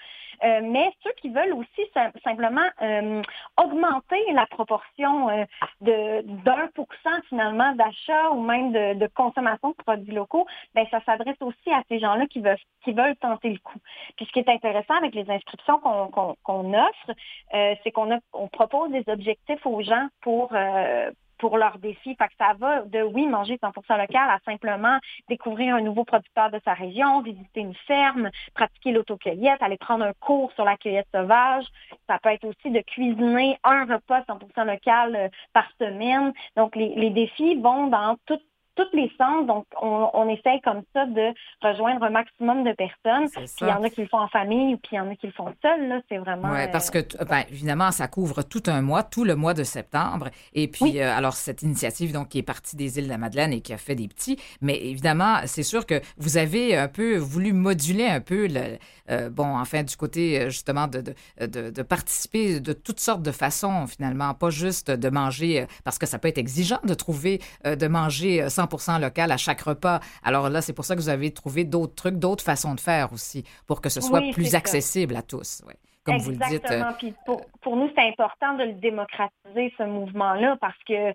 [0.45, 3.23] Euh, mais ceux qui veulent aussi sim- simplement euh,
[3.57, 5.45] augmenter la proportion euh,
[5.81, 10.87] de d'un pour cent finalement d'achat ou même de, de consommation de produits locaux, ben
[10.91, 13.79] ça s'adresse aussi à ces gens-là qui veulent qui veulent tenter le coup.
[14.17, 17.11] Puis ce qui est intéressant avec les inscriptions qu'on offre,
[17.55, 20.51] euh, c'est qu'on on propose des objectifs aux gens pour
[20.89, 22.17] euh, pour leur défi.
[22.17, 26.51] Fait que ça va de oui, manger 100% local à simplement découvrir un nouveau producteur
[26.51, 31.07] de sa région, visiter une ferme, pratiquer l'autocueillette, aller prendre un cours sur la cueillette
[31.15, 31.65] sauvage.
[32.09, 36.33] Ça peut être aussi de cuisiner un repas 100% local euh, par semaine.
[36.57, 38.41] Donc les, les défis vont dans tout
[38.79, 39.47] tous les sens.
[39.47, 43.29] Donc, on, on essaye comme ça de rejoindre un maximum de personnes.
[43.31, 45.17] Puis il y en a qui le font en famille, puis il y en a
[45.17, 46.03] qui le font seuls.
[46.09, 46.51] C'est vraiment.
[46.53, 49.55] Oui, euh, parce que, t- ben, évidemment, ça couvre tout un mois, tout le mois
[49.55, 50.29] de septembre.
[50.55, 51.01] Et puis, Oui.
[51.01, 53.73] euh, alors, cette initiative, donc, qui est partie des îles de la Madeleine et qui
[53.73, 58.07] a fait des petits, mais évidemment, c'est sûr que vous avez un peu voulu moduler
[58.07, 58.79] un peu, le,
[59.11, 63.23] euh, bon, enfin, du côté, euh, justement, de, de, de, de participer de toutes sortes
[63.23, 66.95] de façons, finalement, pas juste de manger, euh, parce que ça peut être exigeant de
[66.95, 70.01] trouver, euh, de manger euh, 100 local à chaque repas.
[70.23, 73.13] Alors là, c'est pour ça que vous avez trouvé d'autres trucs, d'autres façons de faire
[73.13, 74.59] aussi, pour que ce soit Oui, plus ça.
[74.59, 75.63] accessible à tous.
[75.67, 75.75] Ouais.
[76.05, 76.45] Comme vous le dites.
[76.45, 76.93] euh, Exactement.
[76.99, 81.13] Puis pour, pour nous, c'est important de le démocratiser, ce mouvement-là, parce que, euh,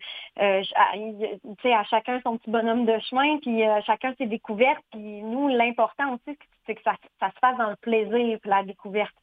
[0.75, 4.27] à- il- tu sais, à chacun son petit bonhomme de chemin, puis euh, chacun ses
[4.27, 4.83] découvertes.
[4.91, 9.13] Puis nous, l'important aussi, c'est que ça, ça se fasse dans le plaisir la découverte.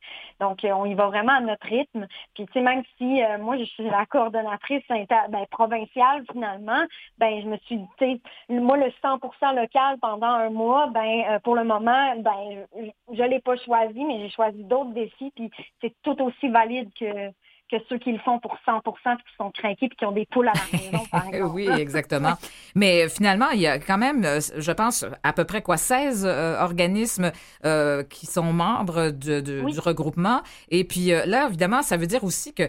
[0.41, 2.07] Donc, euh, on y va vraiment à notre rythme.
[2.35, 6.85] Puis, tu même si euh, moi, je suis la coordonnatrice ben, provinciale, finalement,
[7.19, 11.25] ben je me suis dit, tu sais, moi, le 100% local pendant un mois, ben
[11.29, 12.67] euh, pour le moment, ben
[13.13, 16.91] je ne l'ai pas choisi, mais j'ai choisi d'autres défis, puis c'est tout aussi valide
[16.99, 17.31] que
[17.71, 20.27] que ceux qui le font pour 100 puis qui sont craqués puis qui ont des
[20.27, 21.53] poules à la maison, par exemple.
[21.55, 22.35] oui, exactement.
[22.75, 26.25] Mais finalement, il y a quand même, euh, je pense, à peu près quoi, 16
[26.27, 27.31] euh, organismes
[27.65, 29.73] euh, qui sont membres de- de- Oui.
[29.73, 30.43] du regroupement.
[30.69, 32.65] Et puis euh, là, évidemment, ça veut dire aussi que,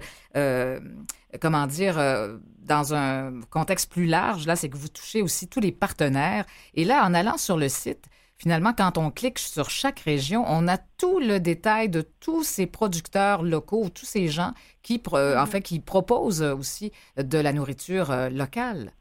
[1.42, 1.96] comment dire,
[2.60, 6.46] dans un contexte plus large, là, c'est que vous touchez aussi tous les partenaires.
[6.74, 8.06] Et là, en allant sur le site,
[8.42, 12.66] Finalement, quand on clique sur chaque région, on a tout le détail de tous ces
[12.66, 15.48] producteurs locaux, tous ces gens qui, euh, en Mhm.
[15.48, 18.94] fait, qui proposent aussi de la nourriture euh, locale,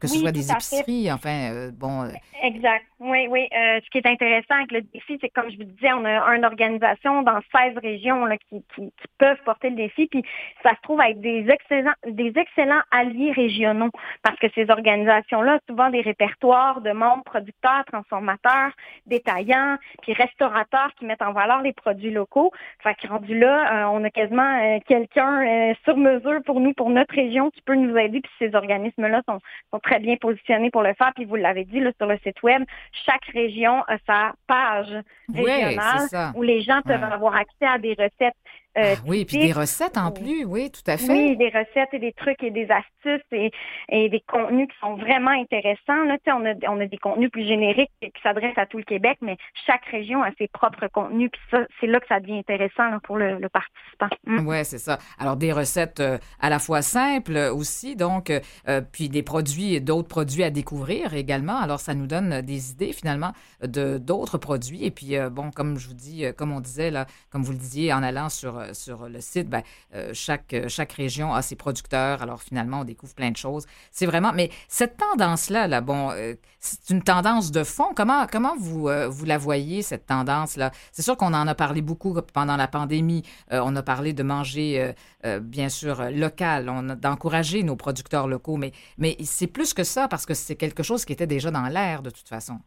[0.00, 2.10] que ce Oui, soit des épiceries, enfin, euh, bon, euh,
[2.42, 2.84] Exact.
[3.00, 3.48] Oui, oui.
[3.52, 6.04] Euh, ce qui est intéressant avec le défi, c'est que, comme je vous disais, on
[6.04, 10.08] a une organisation dans 16 régions là, qui, qui, qui peuvent porter le défi.
[10.08, 10.22] Puis
[10.62, 13.90] ça se trouve être des excellents, des excellents alliés régionaux
[14.22, 18.72] parce que ces organisations-là, souvent des répertoires de membres producteurs, transformateurs,
[19.06, 22.52] détaillants, puis restaurateurs qui mettent en valeur les produits locaux.
[22.82, 27.14] Fait que rendu là, euh, on a quasiment quelqu'un sur mesure pour nous, pour notre
[27.14, 28.20] région, qui peut nous aider.
[28.20, 29.38] Puis ces organismes-là sont,
[29.72, 31.12] sont très bien positionnés pour le faire.
[31.14, 32.62] Puis vous l'avez dit là, sur le site web,
[33.06, 34.92] chaque région a sa page
[35.34, 37.12] régionale où les gens peuvent Ouais.
[37.12, 38.34] avoir accès à des recettes.
[38.76, 41.10] Euh, ah oui, puis des recettes en plus, oui, tout à fait.
[41.10, 43.50] Oui, des recettes et des trucs et des astuces et,
[43.88, 46.04] et des contenus qui sont vraiment intéressants.
[46.04, 49.18] Là, on, a, on a des contenus plus génériques qui s'adressent à tout le Québec,
[49.20, 51.30] mais chaque région a ses propres contenus.
[51.32, 54.08] Puis ça, c'est là que ça devient intéressant là, pour le, le participant.
[54.26, 54.46] Mm.
[54.46, 54.98] Oui, c'est ça.
[55.18, 60.08] Alors, des recettes euh, à la fois simples aussi, donc, euh, puis des produits, d'autres
[60.08, 61.58] produits à découvrir également.
[61.58, 64.84] Alors, ça nous donne des idées, finalement, de d'autres produits.
[64.84, 67.92] Et puis, bon, comme je vous dis, comme on disait, là, comme vous le disiez,
[67.92, 69.62] en allant sur, euh, sur le site, ben,
[69.94, 72.22] euh, chaque, euh, chaque région a ses producteurs.
[72.22, 73.66] Alors, finalement, on découvre plein de choses.
[73.90, 74.32] C'est vraiment...
[74.32, 76.10] Mais cette tendance-là, là, bon,
[76.58, 77.92] c'est une tendance de fond.
[77.94, 80.70] Comment, comment vous, vous la voyez, cette tendance-là?
[80.92, 83.22] C'est sûr qu'on en a parlé beaucoup pendant la pandémie.
[83.50, 84.94] On a parlé de manger,
[85.40, 90.08] bien sûr, local, on a d'encourager nos producteurs locaux, mais, mais c'est plus que ça
[90.08, 92.58] parce que c'est quelque chose qui était déjà dans l'air de toute façon.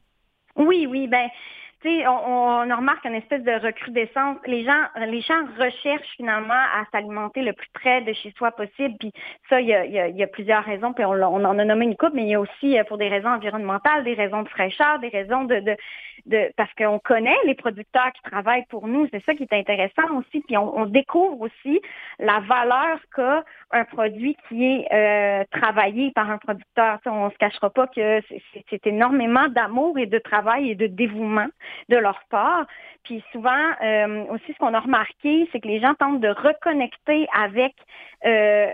[0.55, 1.27] Oui, oui, ben,
[1.85, 4.37] on, on remarque une espèce de recrudescence.
[4.45, 8.95] Les gens, les gens recherchent finalement à s'alimenter le plus près de chez soi possible.
[8.99, 9.11] Puis
[9.49, 10.93] ça, il y a, plusieurs raisons.
[10.93, 12.97] Puis on, on en a nommé une couple, mais il y a aussi euh, pour
[12.97, 15.75] des raisons environnementales, des raisons de fraîcheur, des raisons de,
[16.25, 19.07] de parce qu'on connaît les producteurs qui travaillent pour nous.
[19.11, 20.41] C'est ça qui est intéressant aussi.
[20.41, 21.81] Puis on, on découvre aussi
[22.19, 26.99] la valeur qu'a un produit qui est euh, travaillé par un producteur.
[27.05, 28.21] On ne se cachera pas que
[28.69, 31.47] c'est- énormément d'amour et de travail et de dévouement
[31.89, 32.65] de leur part.
[33.03, 33.51] Puis souvent,
[33.83, 37.73] euh, aussi, ce qu'on a remarqué, c'est que les gens tentent de reconnecter avec
[38.25, 38.67] euh,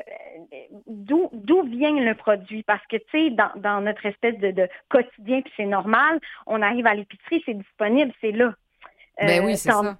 [0.87, 2.63] d'où d'où vient le produit.
[2.63, 6.61] Parce que, tu sais, dans, dans notre espèce de, de quotidien, puis c'est normal, on
[6.61, 8.53] arrive à l'épicerie, c'est disponible, c'est là.
[9.19, 9.97] Ben oui, c'est ça.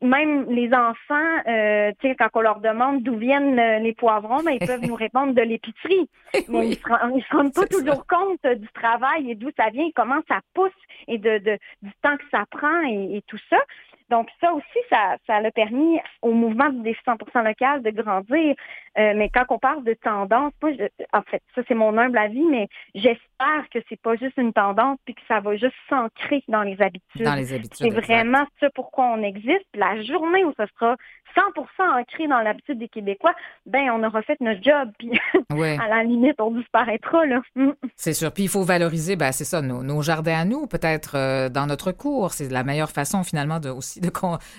[0.00, 4.64] même les enfants, euh, quand on leur demande d'où viennent euh, les poivrons, ben, ils
[4.64, 6.08] peuvent nous répondre de l'épicerie.
[6.48, 6.66] Mais Oui.
[6.68, 7.66] ils se ils se rendent pas ça.
[7.66, 10.70] toujours compte euh, du travail et d'où ça vient, comment ça pousse
[11.08, 13.58] et de, de- du temps que ça prend et, et tout ça.
[14.10, 18.54] Donc ça aussi, ça, ça a permis au mouvement du défi 100% local de grandir.
[18.98, 22.16] Euh, mais quand on parle de tendance, moi, je- en fait, ça c'est mon humble
[22.18, 26.42] avis, mais j'espère que c'est pas juste une tendance puis que ça va juste s'ancrer
[26.48, 27.22] dans les habitudes.
[27.24, 27.76] Dans les habitudes.
[27.78, 29.66] C'est vraiment ça pourquoi on existe.
[29.74, 30.96] La journée où ce sera
[31.36, 33.34] 100% ancré dans l'habitude des Québécois,
[33.66, 34.90] ben on aura fait notre job.
[34.98, 35.10] Puis
[35.52, 35.76] Ouais.
[35.82, 37.42] à la limite, on disparaîtra là.
[37.56, 37.72] Mm.
[37.94, 38.32] C'est sûr.
[38.32, 41.66] Puis il faut valoriser, ben, c'est ça, nos, nos jardins à nous, peut-être euh, dans
[41.66, 42.32] notre cours.
[42.32, 44.10] C'est la meilleure façon finalement de aussi aussi de,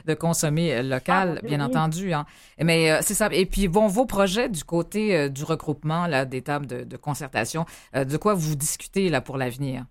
[0.06, 1.66] de consommer local, Ah, bien oui.
[1.66, 2.14] entendu.
[2.14, 2.26] Hein.
[2.62, 3.30] Mais euh, c'est ça.
[3.32, 6.98] Et puis, bon, vos projets du côté euh, du regroupement, là, des tables de, de
[6.98, 7.66] concertation,
[7.96, 9.84] euh, de quoi vous discutez là pour l'avenir?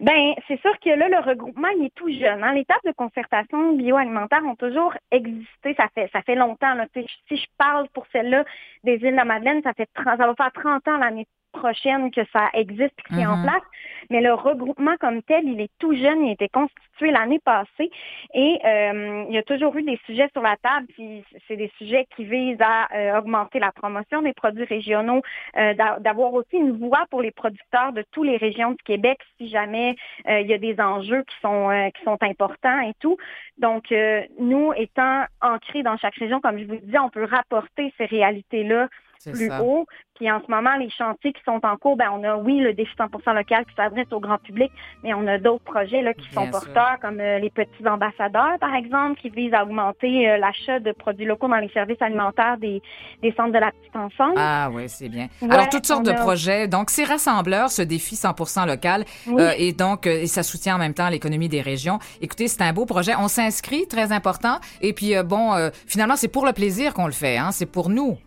[0.00, 2.44] Ben, c'est sûr que là, le regroupement, il est tout jeune.
[2.44, 2.54] Hein.
[2.54, 5.74] Les tables de concertation bioalimentaire ont toujours existé.
[5.76, 6.74] Ça fait, ça fait longtemps.
[6.74, 6.86] Là.
[6.94, 8.44] Si je parle pour celle-là
[8.84, 12.10] des îles de la Madeleine, ça fait 30, ça va faire 30 ans l'année prochaine
[12.10, 13.42] que ça existe et que c'est en Mhm.
[13.42, 13.62] place.
[14.10, 16.24] Mais le regroupement comme tel, il est tout jeune.
[16.24, 17.90] Il a été constitué l'année passée.
[18.34, 20.86] Et euh, il y a toujours eu des sujets sur la table.
[20.94, 25.22] Puis c'est des sujets qui visent à euh, augmenter la promotion des produits régionaux,
[25.56, 29.18] euh, d'a- d'avoir aussi une voix pour les producteurs de toutes les régions du Québec
[29.36, 29.96] si jamais
[30.28, 33.16] euh, il y a des enjeux qui sont euh, qui sont importants et tout.
[33.58, 37.92] Donc euh, nous étant ancrés dans chaque région, comme je vous disais, on peut rapporter
[37.98, 38.88] ces réalités-là
[39.24, 39.62] plus ça.
[39.62, 39.86] haut.
[40.18, 42.74] Puis en ce moment, les chantiers qui sont en cours, ben on a oui le
[42.74, 44.72] défi 100% local qui s'adresse au grand public,
[45.04, 46.50] mais on a d'autres projets là qui Bien sont sûr.
[46.50, 50.90] porteurs comme euh, les petits ambassadeurs par exemple, qui visent à augmenter euh, l'achat de
[50.92, 52.82] produits locaux dans les services alimentaires des,
[53.22, 54.34] des centres de la petite enfance.
[54.36, 55.28] Ah oui, c'est bien.
[55.48, 56.66] Alors, toutes sortes de projets.
[56.66, 59.04] Donc, c'est rassembleur, ce défi 100% local.
[59.28, 59.40] Oui.
[59.40, 61.98] Euh, et donc, et ça soutient en même temps l'économie des régions.
[62.20, 63.12] Écoutez, c'est un beau projet.
[63.18, 64.58] On s'inscrit, très important.
[64.80, 65.52] Et puis, bon,
[65.86, 67.36] finalement, c'est pour le plaisir qu'on le fait.
[67.38, 67.50] Hein?
[67.52, 68.18] C'est pour nous.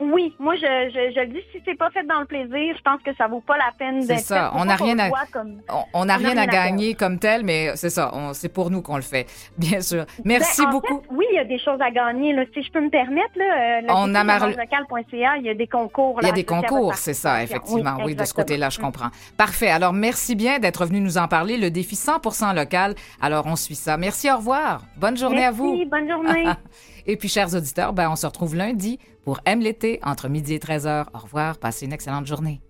[0.00, 2.82] Oui, moi je, je, je le dis, si c'est pas fait dans le plaisir, je
[2.82, 4.44] pense que ça vaut pas la peine C'est d'être ça.
[4.50, 4.56] fait.
[4.56, 7.90] Faut On n'a rien à- comme- On- On rien à gagner comme tel, mais c'est
[7.90, 8.10] ça.
[8.32, 9.26] C'est pour nous qu'on le fait.
[9.58, 10.06] Bien sûr.
[10.24, 11.00] Merci Ben, en beaucoup.
[11.02, 12.32] fait, oui, il y a des choses à gagner.
[12.32, 12.44] Là.
[12.54, 15.54] Si je peux me permettre, là, euh, le On a mar- local.ca, il y a
[15.54, 16.18] des concours.
[16.22, 17.96] Il y a là, des concours, c'est ça, effectivement.
[18.04, 19.10] Oui, de ce côté-là, je comprends.
[19.36, 19.68] Parfait.
[19.70, 21.56] Alors, merci bien d'être venu nous en parler.
[21.58, 22.94] Le défi 100% local.
[23.20, 23.96] Alors, on suit ça.
[23.96, 24.82] Merci, au revoir.
[24.96, 25.72] Bonne journée à vous.
[25.76, 26.44] Merci, bonne journée.
[27.06, 30.58] Et puis, chers auditeurs, ben, on se retrouve lundi pour Aime l'été entre midi et
[30.58, 31.06] 13h.
[31.14, 31.58] Au revoir.
[31.58, 32.60] Passez une excellente journée.